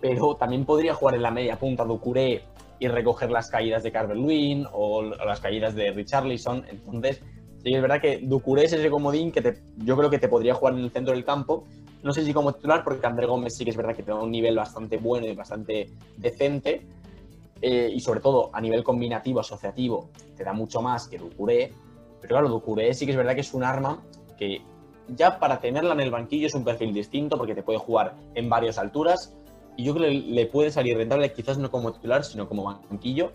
pero 0.00 0.34
también 0.34 0.64
podría 0.64 0.92
jugar 0.92 1.14
en 1.14 1.22
la 1.22 1.30
media 1.30 1.56
punta 1.56 1.84
Ducuré 1.84 2.42
y 2.80 2.88
recoger 2.88 3.30
las 3.30 3.48
caídas 3.48 3.84
de 3.84 3.92
Carver 3.92 4.16
Lewin 4.16 4.66
o, 4.72 5.02
las 5.02 5.40
caídas 5.40 5.76
de 5.76 5.92
Richarlison. 5.92 6.64
Entonces, 6.68 7.22
sí 7.62 7.70
que 7.70 7.76
es 7.76 7.80
verdad 7.80 8.00
que 8.00 8.18
Ducuré 8.18 8.64
es 8.64 8.72
ese 8.72 8.90
comodín 8.90 9.30
que 9.30 9.40
te, 9.40 9.58
yo 9.78 9.96
creo 9.96 10.10
que 10.10 10.18
te 10.18 10.28
podría 10.28 10.54
jugar 10.54 10.74
en 10.74 10.80
el 10.80 10.90
centro 10.90 11.14
del 11.14 11.24
campo. 11.24 11.64
No 12.02 12.12
sé 12.12 12.24
si 12.24 12.32
como 12.32 12.52
titular, 12.52 12.82
porque 12.82 13.06
André 13.06 13.26
Gómez 13.26 13.56
sí 13.56 13.64
que 13.64 13.70
es 13.70 13.76
verdad 13.76 13.94
que 13.94 14.02
tiene 14.02 14.20
un 14.20 14.32
nivel 14.32 14.56
bastante 14.56 14.96
bueno 14.96 15.28
y 15.28 15.34
bastante 15.34 15.90
decente. 16.16 16.82
Eh, 17.60 17.90
y 17.92 18.00
sobre 18.00 18.20
todo 18.20 18.50
a 18.52 18.60
nivel 18.60 18.84
combinativo, 18.84 19.40
asociativo, 19.40 20.10
te 20.36 20.42
da 20.42 20.52
mucho 20.52 20.82
más 20.82 21.06
que 21.06 21.18
Ducuré. 21.18 21.72
Pero 22.20 22.34
claro, 22.34 22.48
Ducuré 22.48 22.92
sí 22.94 23.04
que 23.04 23.12
es 23.12 23.16
verdad 23.16 23.34
que 23.34 23.40
es 23.40 23.54
un 23.54 23.64
arma 23.64 24.02
que 24.36 24.62
ya 25.08 25.38
para 25.38 25.60
tenerla 25.60 25.94
en 25.94 26.00
el 26.00 26.10
banquillo 26.10 26.46
es 26.46 26.54
un 26.54 26.64
perfil 26.64 26.92
distinto 26.92 27.38
porque 27.38 27.54
te 27.54 27.62
puede 27.62 27.78
jugar 27.78 28.14
en 28.34 28.48
varias 28.48 28.78
alturas 28.78 29.34
y 29.76 29.84
yo 29.84 29.94
creo 29.94 30.08
que 30.08 30.14
le 30.14 30.46
puede 30.46 30.70
salir 30.70 30.96
rentable 30.96 31.32
quizás 31.32 31.56
no 31.56 31.70
como 31.70 31.92
titular, 31.92 32.24
sino 32.24 32.48
como 32.48 32.64
banquillo, 32.64 33.32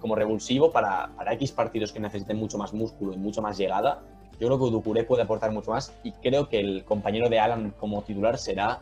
como 0.00 0.14
revulsivo 0.14 0.72
para, 0.72 1.10
para 1.16 1.32
X 1.34 1.52
partidos 1.52 1.92
que 1.92 2.00
necesiten 2.00 2.36
mucho 2.36 2.58
más 2.58 2.74
músculo 2.74 3.12
y 3.12 3.16
mucho 3.16 3.40
más 3.40 3.56
llegada. 3.56 4.02
Yo 4.38 4.48
creo 4.48 4.58
que 4.58 4.70
Ducuré 4.70 5.04
puede 5.04 5.22
aportar 5.22 5.52
mucho 5.52 5.70
más 5.70 5.94
y 6.02 6.12
creo 6.12 6.48
que 6.48 6.60
el 6.60 6.84
compañero 6.84 7.28
de 7.28 7.38
Alan 7.38 7.72
como 7.78 8.02
titular 8.02 8.36
será, 8.36 8.80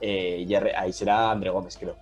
eh, 0.00 0.46
ahí 0.76 0.92
será 0.92 1.30
André 1.30 1.50
Gómez, 1.50 1.76
creo. 1.78 1.94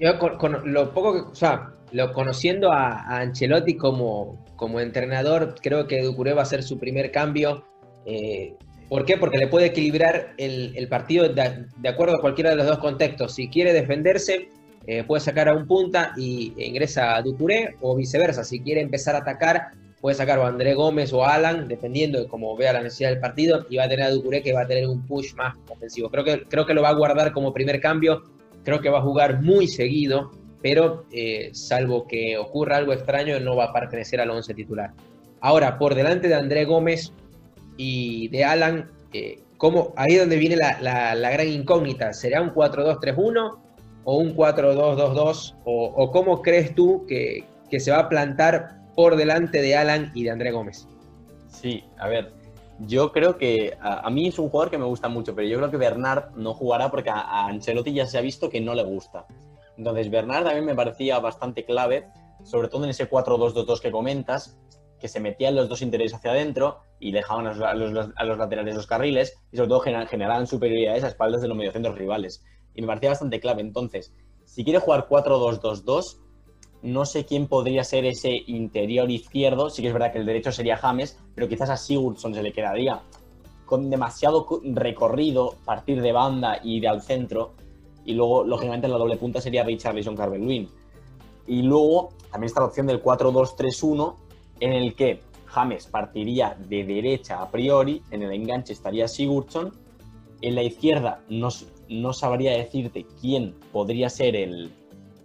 Yo 0.00 0.16
con, 0.18 0.72
lo 0.72 0.94
poco 0.94 1.12
que, 1.12 1.20
o 1.20 1.34
sea, 1.34 1.72
lo 1.92 2.12
conociendo 2.12 2.72
a, 2.72 3.18
Ancelotti 3.18 3.76
como, 3.76 4.44
como 4.56 4.80
entrenador, 4.80 5.54
creo 5.62 5.86
que 5.86 6.02
Ducuré 6.02 6.32
va 6.32 6.42
a 6.42 6.46
ser 6.46 6.62
su 6.62 6.78
primer 6.78 7.10
cambio. 7.10 7.64
Eh, 8.06 8.54
¿Por 8.88 9.04
qué? 9.04 9.16
Porque 9.16 9.38
le 9.38 9.48
puede 9.48 9.66
equilibrar 9.66 10.34
el, 10.38 10.88
partido 10.88 11.28
de, 11.28 11.88
acuerdo 11.88 12.16
a 12.16 12.20
cualquiera 12.20 12.50
de 12.50 12.56
los 12.56 12.66
dos 12.66 12.78
contextos. 12.78 13.34
Si 13.34 13.48
quiere 13.48 13.72
defenderse, 13.72 14.48
eh, 14.86 15.04
puede 15.04 15.20
sacar 15.20 15.48
a 15.48 15.54
un 15.54 15.66
punta 15.66 16.12
y 16.16 16.54
ingresa 16.56 17.16
a 17.16 17.22
Ducuré, 17.22 17.76
o 17.82 17.94
viceversa. 17.94 18.44
Si 18.44 18.60
quiere 18.60 18.80
empezar 18.80 19.14
a 19.14 19.18
atacar, 19.18 19.72
puede 20.00 20.16
sacar 20.16 20.38
a 20.38 20.46
André 20.48 20.72
Gómez 20.74 21.12
o 21.12 21.22
a 21.22 21.34
Alan, 21.34 21.68
dependiendo 21.68 22.18
de 22.18 22.28
cómo 22.28 22.56
vea 22.56 22.72
la 22.72 22.82
necesidad 22.82 23.10
del 23.10 23.20
partido, 23.20 23.66
y 23.68 23.76
va 23.76 23.84
a 23.84 23.88
tener 23.88 24.06
a 24.06 24.10
Ducuré 24.10 24.42
que 24.42 24.54
va 24.54 24.62
a 24.62 24.66
tener 24.66 24.86
un 24.88 25.06
push 25.06 25.34
más 25.34 25.54
ofensivo. 25.68 26.08
Creo 26.08 26.24
que, 26.24 26.44
creo 26.48 26.64
que 26.64 26.72
lo 26.72 26.80
va 26.80 26.88
a 26.88 26.94
guardar 26.94 27.32
como 27.32 27.52
primer 27.52 27.80
cambio 27.80 28.22
Creo 28.68 28.82
que 28.82 28.90
va 28.90 28.98
a 28.98 29.02
jugar 29.02 29.42
muy 29.42 29.66
seguido, 29.66 30.30
pero 30.62 31.04
eh, 31.12 31.50
salvo 31.52 32.06
que 32.06 32.36
ocurra 32.36 32.76
algo 32.76 32.92
extraño, 32.92 33.38
no 33.40 33.56
va 33.56 33.64
a 33.64 33.72
pertenecer 33.72 34.20
al 34.20 34.30
11 34.30 34.54
titular. 34.54 34.92
Ahora, 35.40 35.78
por 35.78 35.94
delante 35.94 36.28
de 36.28 36.34
André 36.34 36.64
Gómez 36.64 37.12
y 37.76 38.28
de 38.28 38.44
Alan, 38.44 38.90
eh, 39.12 39.40
¿cómo, 39.56 39.92
ahí 39.96 40.14
es 40.14 40.20
donde 40.20 40.36
viene 40.36 40.56
la, 40.56 41.14
gran 41.14 41.48
incógnita. 41.48 42.12
¿Será 42.12 42.42
un 42.42 42.52
4-2-3-1 42.52 43.58
o 44.04 44.16
un 44.16 44.36
4-2-2-2? 44.36 45.56
O, 45.64 46.10
cómo 46.10 46.42
crees 46.42 46.74
tú 46.74 47.06
que, 47.06 47.44
que 47.70 47.78
se 47.78 47.90
va 47.90 48.00
a 48.00 48.08
plantar 48.08 48.78
por 48.96 49.16
delante 49.16 49.62
de 49.62 49.76
Alan 49.76 50.10
y 50.14 50.24
de 50.24 50.30
André 50.30 50.50
Gómez? 50.50 50.88
Sí, 51.48 51.84
a 51.98 52.08
ver, 52.08 52.32
yo 52.80 53.10
creo 53.12 53.36
que 53.36 53.76
a, 53.80 54.08
mí 54.10 54.28
es 54.28 54.38
un 54.38 54.48
jugador 54.48 54.70
que 54.70 54.78
me 54.78 54.84
gusta 54.84 55.08
mucho, 55.08 55.34
pero 55.34 55.48
yo 55.48 55.58
creo 55.58 55.70
que 55.70 55.76
Bernard 55.76 56.36
no 56.36 56.54
jugará 56.54 56.90
porque 56.90 57.10
a, 57.10 57.46
Ancelotti 57.46 57.92
ya 57.92 58.06
se 58.06 58.18
ha 58.18 58.20
visto 58.20 58.48
que 58.48 58.60
no 58.60 58.74
le 58.74 58.84
gusta. 58.84 59.26
Entonces, 59.78 60.10
Bernard 60.10 60.44
también 60.44 60.66
me 60.66 60.74
parecía 60.74 61.20
bastante 61.20 61.64
clave, 61.64 62.08
sobre 62.44 62.68
todo 62.68 62.84
en 62.84 62.90
ese 62.90 63.08
4-2-2-2 63.08 63.80
que 63.80 63.92
comentas, 63.92 64.58
que 65.00 65.08
se 65.08 65.20
metían 65.20 65.54
los 65.54 65.68
dos 65.68 65.80
interiores 65.82 66.12
hacia 66.12 66.32
adentro 66.32 66.80
y 66.98 67.12
dejaban 67.12 67.46
a 67.46 67.74
los, 67.74 68.38
laterales 68.38 68.74
los 68.74 68.88
carriles 68.88 69.38
y 69.52 69.56
sobre 69.56 69.68
todo 69.68 69.80
generaban 69.80 70.48
superioridades 70.48 71.04
a 71.04 71.08
espaldas 71.08 71.40
de 71.40 71.48
los 71.48 71.56
mediocentros 71.56 71.96
rivales. 71.96 72.44
Y 72.74 72.82
me 72.82 72.88
parecía 72.88 73.10
bastante 73.10 73.38
clave. 73.38 73.60
Entonces, 73.62 74.12
si 74.44 74.64
quiere 74.64 74.80
jugar 74.80 75.06
4-2-2-2, 75.08 76.18
no 76.82 77.04
sé 77.06 77.24
quién 77.24 77.46
podría 77.46 77.84
ser 77.84 78.04
ese 78.04 78.32
interior 78.46 79.10
izquierdo. 79.10 79.70
Sí 79.70 79.82
que 79.82 79.88
es 79.88 79.94
verdad 79.94 80.12
que 80.12 80.18
el 80.18 80.26
derecho 80.26 80.50
sería 80.50 80.76
James, 80.76 81.18
pero 81.34 81.48
quizás 81.48 81.70
a 81.70 81.76
Sigurdsson 81.76 82.34
se 82.34 82.42
le 82.42 82.52
quedaría 82.52 83.00
con 83.64 83.90
demasiado 83.90 84.46
recorrido, 84.64 85.54
partir 85.64 86.00
de 86.00 86.12
banda 86.12 86.58
y 86.62 86.80
de 86.80 86.88
al 86.88 87.02
centro. 87.02 87.52
Y 88.08 88.14
luego, 88.14 88.42
lógicamente, 88.42 88.88
la 88.88 88.96
doble 88.96 89.18
punta 89.18 89.38
sería 89.38 89.64
Richarlison 89.64 90.16
Carver 90.16 90.40
Lewin. 90.40 90.66
Y 91.46 91.60
luego 91.60 92.08
también 92.30 92.46
está 92.46 92.60
la 92.60 92.68
opción 92.68 92.86
del 92.86 93.02
4-2-3-1, 93.02 94.14
en 94.60 94.72
el 94.72 94.94
que 94.94 95.20
James 95.44 95.86
partiría 95.88 96.56
de 96.58 96.84
derecha 96.84 97.42
a 97.42 97.50
priori, 97.50 98.00
en 98.10 98.22
el 98.22 98.32
enganche 98.32 98.72
estaría 98.72 99.08
Sigurdsson. 99.08 99.74
En 100.40 100.54
la 100.54 100.62
izquierda 100.62 101.20
no, 101.28 101.50
no 101.90 102.14
sabría 102.14 102.52
decirte 102.52 103.04
quién 103.20 103.54
podría 103.72 104.08
ser 104.08 104.36
el, 104.36 104.72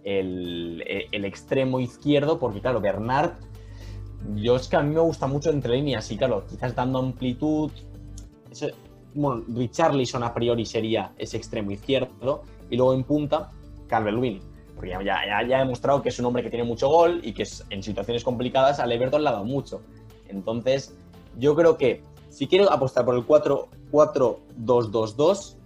el, 0.04 1.24
extremo 1.24 1.80
izquierdo, 1.80 2.38
porque 2.38 2.60
claro, 2.60 2.82
Bernard, 2.82 3.32
yo 4.34 4.56
es 4.56 4.68
que 4.68 4.76
a 4.76 4.82
mí 4.82 4.94
me 4.94 5.00
gusta 5.00 5.26
mucho 5.26 5.48
entre 5.48 5.74
líneas, 5.76 6.10
y 6.12 6.18
claro, 6.18 6.44
quizás 6.46 6.74
dando 6.74 6.98
amplitud. 6.98 7.70
bueno, 9.14 9.42
Richarlison 9.48 10.22
a 10.22 10.34
priori 10.34 10.66
sería 10.66 11.14
ese 11.16 11.38
extremo 11.38 11.70
izquierdo, 11.70 12.42
y 12.74 12.76
luego 12.76 12.92
en 12.94 13.04
punta, 13.04 13.50
Calvert 13.86 14.16
Lewin. 14.16 14.42
Porque 14.74 14.90
ya, 14.90 15.00
ya, 15.02 15.40
he 15.40 15.46
demostrado 15.60 16.02
que 16.02 16.10
es 16.10 16.18
un 16.18 16.26
hombre 16.26 16.42
que 16.42 16.50
tiene 16.50 16.64
mucho 16.64 16.88
gol 16.88 17.20
y 17.22 17.32
que 17.32 17.46
en 17.70 17.82
situaciones 17.82 18.22
complicadas 18.24 18.80
al 18.80 18.92
Everton 18.92 19.22
le 19.22 19.30
ha 19.30 19.32
dado 19.32 19.44
mucho. 19.44 19.80
Entonces, 20.28 20.94
yo 21.38 21.54
creo 21.54 21.78
que 21.78 22.02
si 22.28 22.46
quiero 22.46 22.70
apostar 22.70 23.04
por 23.04 23.14
el 23.14 23.26
4-4-2-2-2, 23.26 25.56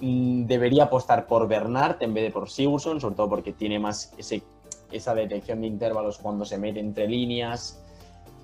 Mm, 0.00 0.44
debería 0.44 0.84
apostar 0.84 1.26
por 1.26 1.48
Bernard 1.48 1.96
en 2.00 2.12
vez 2.12 2.24
de 2.24 2.30
por 2.30 2.50
Sigurdsson, 2.50 3.00
sobre 3.00 3.14
todo 3.14 3.30
porque 3.30 3.52
tiene 3.52 3.78
más 3.78 4.12
ese, 4.18 4.42
esa 4.92 5.14
detección 5.14 5.62
de 5.62 5.68
intervalos 5.68 6.18
cuando 6.18 6.44
se 6.44 6.58
mete 6.58 6.80
entre 6.80 7.08
líneas. 7.08 7.82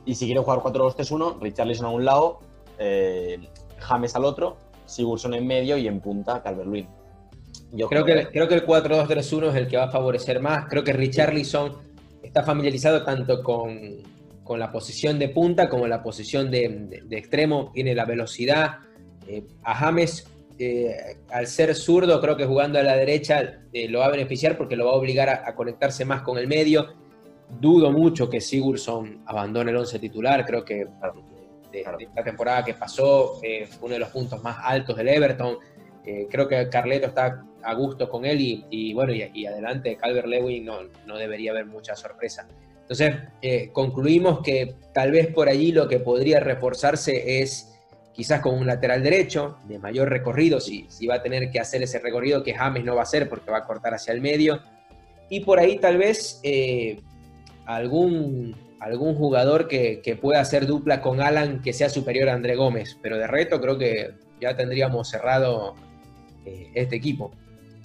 Y 0.05 0.14
si 0.14 0.25
quiere 0.25 0.41
jugar 0.41 0.61
4-2-3-1, 0.61 1.41
Richarlison 1.41 1.87
a 1.87 1.91
un 1.91 2.05
lado, 2.05 2.41
eh, 2.79 3.38
James 3.79 4.17
al 4.17 4.25
otro, 4.25 4.57
Sigurdsson 4.87 5.35
en 5.35 5.47
medio 5.47 5.76
y 5.76 5.87
en 5.87 6.00
punta 6.00 6.43
Calvert-Lewin. 6.43 6.88
Yo 7.73 7.88
creo, 7.88 8.05
que, 8.05 8.12
el 8.12 8.67
4-2-3-1 8.67 9.49
es 9.49 9.55
el 9.57 9.67
que 9.67 9.79
va 9.79 9.85
a 9.85 9.91
favorecer 9.91 10.41
más. 10.41 10.67
Creo 10.69 10.85
que 10.85 10.93
Richarlison 10.93 11.79
está 12.23 12.43
familiarizado 12.43 13.02
tanto 13.02 13.43
con, 13.43 14.02
la 14.59 14.71
posición 14.71 15.19
de 15.19 15.31
punta 15.31 15.71
como 15.71 15.87
la 15.87 16.02
posición 16.02 16.50
de, 16.50 17.02
extremo. 17.11 17.71
Tiene 17.73 17.95
la 17.95 18.05
velocidad. 18.05 18.79
Eh, 19.26 19.45
a 19.62 19.75
James 19.75 20.26
eh, 20.59 21.17
al 21.31 21.47
ser 21.47 21.75
zurdo, 21.75 22.21
creo 22.21 22.37
que 22.37 22.45
jugando 22.45 22.79
a 22.79 22.83
la 22.83 22.95
derecha 22.95 23.62
eh, 23.73 23.88
lo 23.88 24.00
va 24.00 24.07
a 24.07 24.11
beneficiar 24.11 24.59
porque 24.59 24.76
lo 24.76 24.85
va 24.85 24.93
a 24.93 24.97
obligar 24.97 25.31
a, 25.31 25.55
conectarse 25.55 26.05
más 26.05 26.21
con 26.21 26.37
el 26.37 26.47
medio. 26.47 26.93
Dudo 27.49 27.91
mucho 27.91 28.29
que 28.29 28.41
Sigurdsson 28.41 29.23
abandone 29.25 29.71
el 29.71 29.79
11 29.79 29.99
titular, 29.99 30.45
creo 30.45 30.62
que 30.64 30.87
de, 31.73 31.85
la 32.14 32.23
temporada 32.23 32.64
que 32.64 32.75
pasó 32.75 33.37
fue 33.41 33.67
uno 33.81 33.95
de 33.95 34.00
los 34.00 34.11
puntos 34.11 34.43
más 34.43 34.59
altos 34.62 34.95
del 34.95 35.09
Everton. 35.09 35.57
Eh, 36.04 36.26
creo 36.30 36.49
que 36.49 36.68
Carleto 36.68 37.09
está 37.09 37.44
a 37.62 37.75
gusto 37.75 38.09
con 38.09 38.25
él 38.25 38.38
y, 38.40 38.92
bueno, 38.92 39.12
y, 39.12 39.47
adelante 39.47 39.97
Calvert 39.97 40.26
Lewin 40.26 40.64
no, 40.64 40.80
no 41.06 41.16
debería 41.16 41.52
haber 41.52 41.66
mucha 41.66 41.94
sorpresa. 41.94 42.49
Entonces, 42.80 43.71
concluimos 43.73 44.40
que 44.42 44.75
tal 44.92 45.12
vez 45.12 45.28
por 45.28 45.49
allí 45.49 45.73
lo 45.73 45.88
que 45.88 46.00
podría 46.00 46.40
reforzarse 46.40 47.40
es 47.40 47.73
quizás 48.12 48.40
con 48.40 48.54
un 48.54 48.66
lateral 48.66 49.02
derecho 49.02 49.59
de 49.64 49.78
mayor 49.78 50.11
recorrido, 50.11 50.61
si, 50.61 50.87
si 50.88 51.06
va 51.06 51.16
a 51.16 51.23
tener 51.23 51.50
que 51.50 51.61
hacer 51.61 51.82
ese 51.82 51.99
recorrido 51.99 52.42
que 52.42 52.54
James 52.54 52.85
no 52.85 52.94
va 52.94 53.00
a 53.00 53.04
hacer 53.04 53.28
porque 53.28 53.50
va 53.50 53.59
a 53.59 53.64
cortar 53.64 53.94
hacia 53.94 54.12
el 54.12 54.21
medio. 54.21 54.61
Y 55.28 55.40
por 55.40 55.59
ahí 55.59 55.78
tal 55.78 55.97
vez 55.97 56.40
eh, 56.42 57.00
algún, 57.64 58.54
algún 58.80 59.14
jugador 59.14 59.66
que, 59.66 60.18
pueda 60.21 60.40
hacer 60.40 60.66
dupla 60.66 61.00
con 61.00 61.21
Alan 61.21 61.62
que 61.62 61.73
sea 61.73 61.88
superior 61.88 62.28
a 62.28 62.35
André 62.35 62.54
Gómez. 62.54 62.99
Pero 63.02 63.16
de 63.16 63.26
reto 63.26 63.61
creo 63.61 63.78
que 63.78 64.14
ya 64.40 64.56
tendríamos 64.56 65.09
cerrado 65.09 65.75
eh, 66.45 66.71
este 66.75 66.97
equipo. 66.97 67.31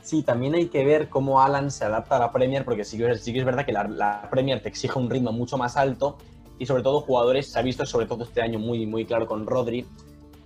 Sí, 0.01 0.23
también 0.23 0.55
hay 0.55 0.67
que 0.67 0.85
ver 0.85 1.09
cómo 1.09 1.41
Alan 1.41 1.69
se 1.69 1.83
adapta 1.83 2.15
a 2.15 2.19
la 2.19 2.31
Premier, 2.31 2.63
porque 2.63 2.85
sí 2.85 2.97
sí 3.19 3.33
que 3.33 3.39
es 3.39 3.45
verdad 3.45 3.65
que 3.65 3.73
la, 3.73 4.27
Premier 4.31 4.61
te 4.61 4.69
exige 4.69 4.97
un 4.97 5.09
ritmo 5.09 5.31
mucho 5.31 5.57
más 5.57 5.75
alto 5.75 6.17
y 6.59 6.65
sobre 6.65 6.81
todo 6.81 7.01
jugadores, 7.01 7.51
se 7.51 7.59
ha 7.59 7.61
visto 7.61 7.85
sobre 7.85 8.05
todo 8.05 8.23
este 8.23 8.41
año 8.41 8.57
muy, 8.57 8.85
muy 8.85 9.05
claro 9.05 9.27
con 9.27 9.45
Rodri, 9.45 9.85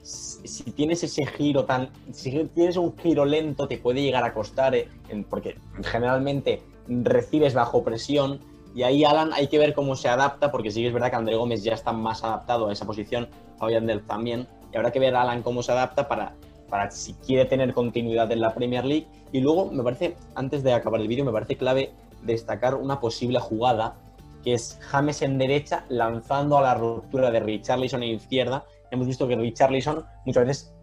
si 0.04 0.64
tienes 0.72 1.04
ese 1.04 1.26
giro 1.26 1.66
tan. 1.66 1.90
Si 2.12 2.32
tienes 2.56 2.78
un 2.78 2.98
giro 2.98 3.26
lento, 3.26 3.68
te 3.68 3.78
puede 3.78 4.02
llegar 4.02 4.24
a 4.24 4.34
costar, 4.34 4.74
eh, 4.74 4.88
porque 5.30 5.58
generalmente 5.84 6.64
recibes 6.88 7.54
bajo 7.54 7.84
presión. 7.84 8.40
Y 8.74 8.84
ahí 8.84 9.04
Alan 9.04 9.32
hay 9.34 9.48
que 9.48 9.60
ver 9.60 9.74
cómo 9.74 9.96
se 9.96 10.10
adapta, 10.10 10.52
porque 10.52 10.72
sí 10.72 10.82
que 10.82 10.88
es 10.88 10.94
verdad 10.94 11.12
que 11.12 11.18
André 11.18 11.36
Gómez 11.36 11.64
ya 11.64 11.74
está 11.74 11.92
más 11.92 12.24
adaptado 12.24 12.70
a 12.70 12.74
esa 12.74 12.86
posición, 12.86 13.28
Fabián 13.58 13.86
Del 13.86 14.02
también. 14.02 14.48
Y 14.74 14.78
habrá 14.78 14.92
que 14.92 15.00
ver 15.00 15.16
a 15.16 15.22
Alan 15.22 15.44
cómo 15.44 15.62
se 15.62 15.72
adapta 15.72 16.08
para, 16.08 16.34
para 16.72 16.90
si 16.90 17.14
quiere 17.14 17.46
tener 17.46 17.72
continuidad 17.76 18.32
en 18.32 18.42
la 18.42 18.56
Premier 18.56 18.84
League. 18.86 19.06
Y 19.32 19.42
luego, 19.42 19.70
me 19.72 19.84
parece, 19.84 20.18
antes 20.34 20.64
de 20.64 20.74
acabar 20.74 21.00
el 21.00 21.08
vídeo, 21.08 21.24
me 21.24 21.32
parece 21.32 21.58
clave 21.58 21.92
destacar 22.24 22.74
una 22.74 23.00
posible 23.00 23.40
jugada, 23.40 23.98
que 24.44 24.54
es 24.54 24.80
James 24.82 25.22
en 25.22 25.38
derecha 25.38 25.86
lanzando 25.90 26.58
a 26.58 26.62
la 26.62 26.74
ruptura 26.74 27.30
de 27.30 27.40
Richarlison 27.42 28.02
en 28.02 28.16
izquierda 28.16 28.66
hemos 28.92 29.08
visto 29.08 29.28
que 29.28 29.36
Richarlison 29.36 30.06
muchas 30.26 30.46
veces 30.46 30.74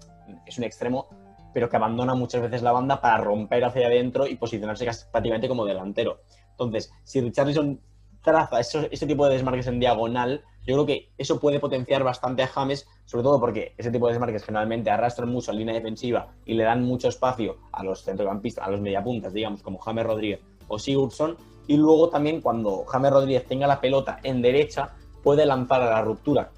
es 0.47 0.59
un 0.59 0.65
extremo, 0.65 1.09
pero 1.53 1.69
que 1.69 1.77
abandona 1.77 2.15
muchas 2.15 2.43
veces 2.43 2.63
la 2.63 2.73
banda 2.73 3.01
para 3.01 3.19
romper 3.19 3.65
hacia 3.65 3.87
adentro 3.87 4.27
y 4.27 4.37
posicionarse 4.37 4.87
prácticamente 5.13 5.49
como 5.49 5.65
delantero. 5.65 6.23
Entonces, 6.51 6.91
si 7.05 7.21
Richarlison 7.21 7.81
traza 8.23 8.61
ese 8.61 9.07
tipo 9.07 9.27
de 9.27 9.35
desmarques 9.35 9.67
en 9.69 9.79
diagonal, 9.79 10.43
yo 10.69 10.75
creo 10.75 10.85
que 10.85 11.09
eso 11.17 11.41
puede 11.41 11.61
potenciar 11.61 12.05
bastante 12.05 12.43
a 12.43 12.47
James, 12.47 12.87
sobre 13.07 13.23
todo 13.23 13.41
porque 13.41 13.73
ese 13.79 13.91
tipo 13.91 14.07
de 14.07 14.13
desmarques 14.13 14.45
generalmente 14.45 14.91
arrastran 14.91 15.31
mucho 15.31 15.51
en 15.51 15.57
línea 15.57 15.75
defensiva 15.75 16.35
y 16.45 16.53
le 16.53 16.65
dan 16.65 16.85
mucho 16.85 17.09
espacio 17.09 17.57
a 17.73 17.83
los 17.83 18.05
centrocampistas, 18.05 18.67
a 18.67 18.71
los 18.71 18.83
mediapuntas, 18.83 19.33
digamos, 19.33 19.63
como 19.63 19.79
James 19.79 20.05
Rodríguez 20.05 20.41
o 20.69 20.79
Sigurdsson. 20.79 21.39
Y 21.69 21.79
luego 21.79 22.11
también 22.11 22.43
cuando 22.43 22.85
James 22.85 23.11
Rodríguez 23.11 23.47
tenga 23.47 23.67
la 23.67 23.81
pelota 23.81 24.21
en 24.23 24.43
derecha, 24.43 24.91
puede 25.23 25.47
lanzar 25.47 25.81
a 25.81 25.89
la 25.89 26.03
ruptura 26.03 26.51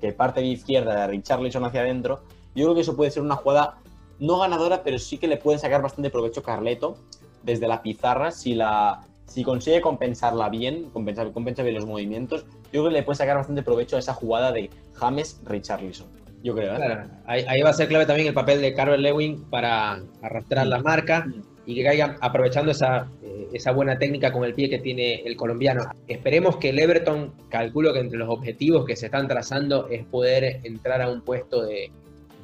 que 0.00 0.12
parte 0.12 0.40
de 0.40 0.46
izquierda 0.46 0.94
de 0.94 1.06
Richarlison 1.08 1.64
hacia 1.64 1.80
adentro, 1.80 2.20
yo 2.54 2.66
creo 2.66 2.76
que 2.76 2.82
eso 2.82 2.94
puede 2.94 3.10
ser 3.10 3.24
una 3.24 3.34
jugada 3.34 3.78
no 4.20 4.38
ganadora, 4.38 4.84
pero 4.84 5.00
sí 5.00 5.18
que 5.18 5.26
le 5.26 5.36
puede 5.36 5.58
sacar 5.58 5.82
bastante 5.82 6.10
provecho 6.10 6.44
Carleto 6.44 6.96
desde 7.42 7.66
la 7.66 7.82
pizarra 7.82 8.30
si 8.30 8.54
la 8.54 9.00
si 9.28 9.44
consigue 9.44 9.80
compensarla 9.80 10.48
bien, 10.48 10.90
compensar, 10.90 11.30
compensa 11.32 11.62
bien 11.62 11.76
los 11.76 11.86
movimientos, 11.86 12.44
yo 12.72 12.80
creo 12.80 12.84
que 12.84 12.90
le 12.90 13.02
puede 13.02 13.16
sacar 13.16 13.36
bastante 13.36 13.62
provecho 13.62 13.96
a 13.96 13.98
esa 14.00 14.14
jugada 14.14 14.50
de 14.52 14.70
James 14.94 15.40
Richarlison. 15.44 16.08
Yo 16.42 16.54
creo. 16.54 16.74
¿eh? 16.76 17.06
ahí, 17.26 17.62
va 17.62 17.70
a 17.70 17.74
ser 17.74 17.88
clave 17.88 18.06
también 18.06 18.28
el 18.28 18.34
papel 18.34 18.60
de 18.60 18.72
Carver 18.72 18.98
Lewin 18.98 19.44
para 19.50 20.00
arrastrar 20.22 20.66
la 20.66 20.78
marca 20.78 21.26
y 21.66 21.74
que 21.74 21.84
caiga 21.84 22.16
aprovechando 22.20 22.70
esa, 22.70 23.08
eh, 23.22 23.48
esa 23.52 23.72
buena 23.72 23.98
técnica 23.98 24.32
con 24.32 24.44
el 24.44 24.54
pie 24.54 24.70
que 24.70 24.78
tiene 24.78 25.16
el 25.26 25.36
colombiano. 25.36 25.82
Esperemos 26.06 26.56
que 26.56 26.70
el 26.70 26.78
Everton, 26.78 27.34
calculo 27.50 27.92
que 27.92 28.00
entre 28.00 28.18
los 28.18 28.30
objetivos 28.30 28.86
que 28.86 28.96
se 28.96 29.06
están 29.06 29.28
trazando 29.28 29.88
es 29.88 30.06
poder 30.06 30.60
entrar 30.62 31.02
a 31.02 31.10
un 31.10 31.20
puesto 31.20 31.66
de, 31.66 31.90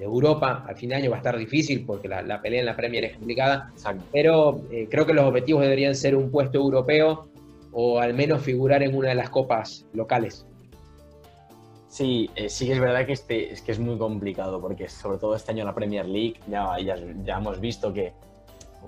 Europa. 0.00 0.64
Al 0.66 0.76
fin 0.76 0.90
de 0.90 0.96
año 0.96 1.10
va 1.10 1.16
a 1.16 1.18
estar 1.18 1.36
difícil 1.36 1.84
porque 1.86 2.08
la, 2.08 2.40
pelea 2.42 2.60
en 2.60 2.66
la 2.66 2.76
Premier 2.76 3.04
es 3.04 3.16
complicada, 3.16 3.72
pero 4.12 4.60
eh, 4.70 4.88
creo 4.90 5.06
que 5.06 5.14
los 5.14 5.24
objetivos 5.24 5.62
deberían 5.62 5.94
ser 5.94 6.16
un 6.16 6.30
puesto 6.30 6.58
europeo 6.58 7.28
o 7.72 8.00
al 8.00 8.14
menos 8.14 8.42
figurar 8.42 8.82
en 8.82 8.94
una 8.96 9.10
de 9.10 9.14
las 9.16 9.30
copas 9.30 9.86
locales. 9.92 10.46
Sí, 11.88 12.28
eh, 12.34 12.48
sí 12.48 12.66
que 12.66 12.72
es 12.72 12.80
verdad 12.80 13.06
que, 13.06 13.12
este, 13.12 13.52
es 13.52 13.62
que 13.62 13.72
es 13.72 13.78
muy 13.78 13.96
complicado 13.98 14.60
porque 14.60 14.88
sobre 14.88 15.18
todo 15.18 15.36
este 15.36 15.52
año 15.52 15.64
la 15.64 15.74
Premier 15.74 16.06
League 16.06 16.34
ya, 16.48 16.76
ya, 16.80 16.96
ya 17.24 17.38
hemos 17.38 17.60
visto 17.60 17.92
que 17.92 18.12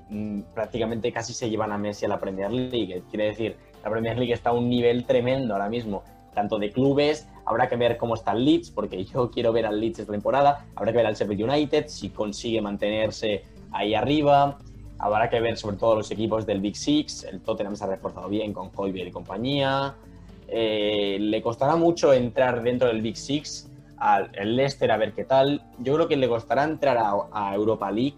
Mm, 0.09 0.43
prácticamente 0.55 1.11
casi 1.13 1.33
se 1.33 1.51
llevan 1.51 1.73
a 1.73 1.79
Messi 1.79 2.05
a 2.05 2.09
la 2.09 2.21
Premier 2.21 2.51
League. 2.51 3.03
Quiere 3.11 3.27
decir, 3.27 3.57
la 3.83 3.91
Premier 3.91 4.17
League 4.17 4.33
está 4.33 4.51
a 4.51 4.53
un 4.53 4.69
nivel 4.69 5.05
tremendo 5.05 5.55
ahora 5.55 5.69
mismo, 5.69 6.05
tanto 6.35 6.59
de 6.59 6.71
clubes, 6.71 7.29
habrá 7.47 7.69
que 7.69 7.77
ver 7.77 7.97
cómo 7.97 8.15
está 8.15 8.33
el 8.33 8.45
Leeds, 8.45 8.71
porque 8.71 9.05
yo 9.05 9.31
quiero 9.33 9.53
ver 9.53 9.67
al 9.67 9.81
Leeds 9.81 10.01
esta 10.01 10.13
temporada, 10.13 10.67
habrá 10.75 10.93
que 10.93 10.99
ver 10.99 11.07
al 11.07 11.15
Sheffield 11.15 11.43
United, 11.51 11.87
si 11.89 12.11
consigue 12.11 12.61
mantenerse 12.61 13.45
ahí 13.73 13.95
arriba, 13.95 14.59
habrá 14.99 15.31
que 15.31 15.41
ver 15.41 15.57
sobre 15.57 15.77
todo 15.77 15.97
los 15.97 16.11
equipos 16.11 16.45
del 16.47 16.61
Big 16.61 16.77
Six, 16.77 17.25
el 17.25 17.41
Tottenham 17.41 17.77
se 17.77 17.85
ha 17.85 17.87
reforzado 17.87 18.29
bien 18.29 18.53
con 18.53 18.71
Hoybier 18.75 19.07
y 19.07 19.11
compañía, 19.11 19.95
eh, 20.49 21.19
le 21.21 21.43
costará 21.43 21.77
mucho 21.77 22.13
entrar 22.13 22.63
dentro 22.63 22.89
del 22.89 23.01
Big 23.01 23.17
Six, 23.17 23.71
al 23.99 24.31
Leicester 24.45 24.91
a 24.91 24.99
ver 24.99 25.13
qué 25.13 25.25
tal, 25.25 25.63
yo 25.79 25.95
creo 25.95 26.09
que 26.09 26.17
le 26.17 26.29
costará 26.29 26.65
entrar 26.65 26.99
a 26.99 27.55
Europa 27.55 27.91
League, 27.91 28.17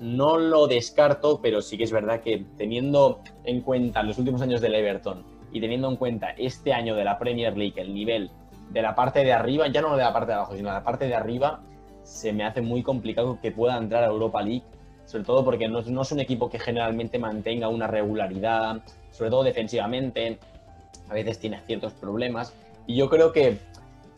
no 0.00 0.36
lo 0.36 0.66
descarto, 0.66 1.40
pero 1.40 1.62
sí 1.62 1.78
que 1.78 1.84
es 1.84 1.92
verdad 1.92 2.22
que 2.22 2.44
teniendo 2.56 3.20
en 3.44 3.60
cuenta 3.60 4.02
los 4.02 4.18
últimos 4.18 4.42
años 4.42 4.60
del 4.60 4.74
Everton 4.74 5.22
y 5.52 5.60
teniendo 5.60 5.88
en 5.88 5.96
cuenta 5.96 6.30
este 6.30 6.72
año 6.72 6.96
de 6.96 7.04
la 7.04 7.18
Premier 7.18 7.56
League, 7.56 7.80
el 7.80 7.94
nivel 7.94 8.30
de 8.70 8.82
la 8.82 8.94
parte 8.94 9.24
de 9.24 9.32
arriba, 9.32 9.68
ya 9.68 9.82
no 9.82 9.96
de 9.96 10.02
la 10.02 10.12
parte 10.12 10.32
de 10.32 10.34
abajo, 10.34 10.56
sino 10.56 10.68
de 10.68 10.74
la 10.74 10.84
parte 10.84 11.06
de 11.06 11.14
arriba, 11.14 11.60
se 12.02 12.32
me 12.32 12.44
hace 12.44 12.60
muy 12.60 12.82
complicado 12.82 13.38
que 13.40 13.52
pueda 13.52 13.76
entrar 13.76 14.02
a 14.04 14.06
Europa 14.06 14.42
League, 14.42 14.64
sobre 15.04 15.24
todo 15.24 15.44
porque 15.44 15.68
no, 15.68 15.82
no 15.82 16.02
es 16.02 16.12
un 16.12 16.20
equipo 16.20 16.48
que 16.48 16.58
generalmente 16.58 17.18
mantenga 17.18 17.68
una 17.68 17.86
regularidad, 17.86 18.82
sobre 19.10 19.30
todo 19.30 19.42
defensivamente, 19.44 20.38
a 21.08 21.14
veces 21.14 21.38
tiene 21.38 21.60
ciertos 21.66 21.92
problemas, 21.92 22.54
y 22.86 22.96
yo 22.96 23.08
creo 23.08 23.32
que 23.32 23.58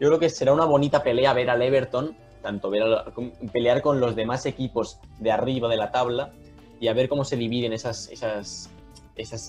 yo 0.00 0.09
creo 0.09 0.18
que 0.18 0.28
será 0.28 0.52
una 0.52 0.64
bonita 0.64 1.02
pelea 1.02 1.33
ver 1.33 1.50
al 1.50 1.62
Everton 1.62 2.16
tanto 2.44 2.68
ver 2.68 2.85
pelear 3.52 3.80
con 3.80 4.00
los 4.00 4.14
demás 4.14 4.44
equipos 4.44 5.00
de 5.18 5.33
arriba 5.33 5.66
de 5.66 5.78
la 5.78 5.90
tabla 5.90 6.30
y 6.78 6.88
a 6.88 6.92
ver 6.92 7.09
cómo 7.09 7.24
se 7.24 7.37
dividen 7.37 7.72
esas, 7.72 8.11
esas, 8.11 8.68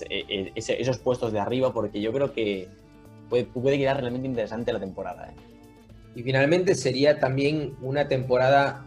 eh, 0.08 0.24
eh, 0.28 0.52
esos 0.54 0.98
puestos 0.98 1.30
de 1.30 1.38
arriba, 1.38 1.74
porque 1.74 2.00
yo 2.00 2.10
creo 2.10 2.32
que 2.32 2.68
puede, 3.28 3.44
puede 3.44 3.78
quedar 3.78 4.00
realmente 4.00 4.28
interesante 4.28 4.72
la 4.72 4.80
temporada. 4.80 5.28
¿eh? 5.28 5.34
Y 6.14 6.22
finalmente 6.22 6.74
sería 6.74 7.18
también 7.18 7.74
una 7.82 8.08
temporada 8.08 8.84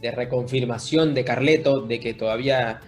de 0.00 0.10
reconfirmación 0.10 1.14
de 1.14 1.24
Carleto, 1.24 1.80
de 1.80 1.98
que 1.98 2.12
todavía 2.12 2.80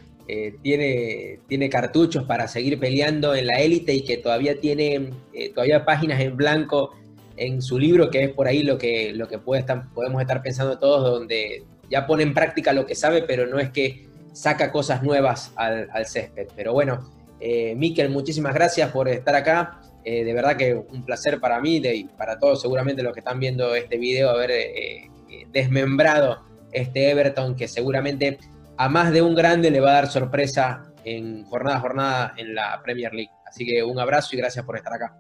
tiene, 0.62 1.40
tiene 1.48 1.70
cartuchos 1.70 2.24
para 2.24 2.46
seguir 2.46 2.78
peleando 2.78 3.34
en 3.34 3.46
la 3.46 3.60
élite 3.60 3.94
y 3.94 4.04
que 4.04 4.18
todavía 4.18 4.60
tiene 4.60 5.10
todavía 5.54 5.86
páginas 5.86 6.20
en 6.20 6.36
blanco 6.36 6.94
en 7.38 7.62
su 7.62 7.78
libro, 7.78 8.10
que 8.10 8.24
es 8.24 8.30
por 8.30 8.46
ahí 8.46 8.62
lo 8.62 8.76
que, 8.76 9.12
lo 9.14 9.28
que 9.28 9.38
podemos 9.38 10.20
estar 10.20 10.42
pensando 10.42 10.78
todos, 10.78 11.18
donde 11.18 11.64
ya 11.90 12.06
pone 12.06 12.22
en 12.22 12.34
práctica 12.34 12.72
lo 12.72 12.86
que 12.86 12.94
sabe, 12.94 13.22
pero 13.22 13.46
no 13.46 13.58
es 13.58 13.70
que 13.70 14.06
saca 14.32 14.70
cosas 14.70 15.02
nuevas 15.02 15.52
al, 15.56 16.06
césped. 16.06 16.48
Pero 16.54 16.72
bueno, 16.72 17.10
eh, 17.40 17.74
Miquel, 17.76 18.10
muchísimas 18.10 18.54
gracias 18.54 18.90
por 18.90 19.08
estar 19.08 19.34
acá. 19.34 19.80
Eh, 20.04 20.24
de 20.24 20.32
verdad 20.32 20.56
que 20.56 20.74
un 20.74 21.04
placer 21.04 21.40
para 21.40 21.61
mí 21.61 21.76
y 21.76 22.04
para 22.04 22.38
todos 22.38 22.61
seguramente 22.61 23.02
los 23.02 23.12
que 23.12 23.20
están 23.20 23.40
viendo 23.40 23.74
este 23.74 23.98
video 23.98 24.30
haber 24.30 24.50
eh, 24.50 25.11
eh, 25.28 25.46
desmembrado 25.50 26.40
este 26.72 27.11
Everton 27.11 27.56
que 27.56 27.68
seguramente 27.68 28.38
a 28.76 28.88
más 28.88 29.12
de 29.12 29.22
un 29.22 29.34
grande 29.34 29.70
le 29.70 29.80
va 29.80 29.90
a 29.90 29.94
dar 29.94 30.06
sorpresa 30.06 30.92
en 31.04 31.44
jornada 31.44 31.76
a 31.76 31.80
jornada 31.80 32.34
en 32.37 32.54
la 32.54 32.80
Premier 32.82 33.12
League. 33.12 33.30
Así 33.46 33.66
que 33.66 33.82
un 33.82 33.98
abrazo 33.98 34.34
y 34.34 34.38
gracias 34.38 34.64
por 34.64 34.76
estar 34.76 34.92
acá. 34.92 35.16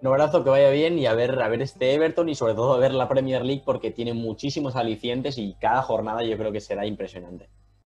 Un 0.00 0.08
abrazo, 0.08 0.44
que 0.44 0.50
vaya 0.50 0.68
bien 0.68 0.98
y 0.98 1.06
a 1.06 1.14
ver, 1.14 1.40
a 1.40 1.48
ver 1.48 1.62
este 1.62 1.94
Everton 1.94 2.28
y 2.28 2.34
sobre 2.34 2.54
todo 2.54 2.74
a 2.74 2.78
ver 2.78 2.92
la 2.92 3.08
Premier 3.08 3.42
League 3.42 3.62
porque 3.64 3.90
tiene 3.90 4.12
muchísimos 4.12 4.76
alicientes 4.76 5.38
y 5.38 5.54
cada 5.58 5.80
jornada 5.80 6.22
yo 6.22 6.36
creo 6.36 6.52
que 6.52 6.60
será 6.60 6.84
impresionante. 6.84 7.48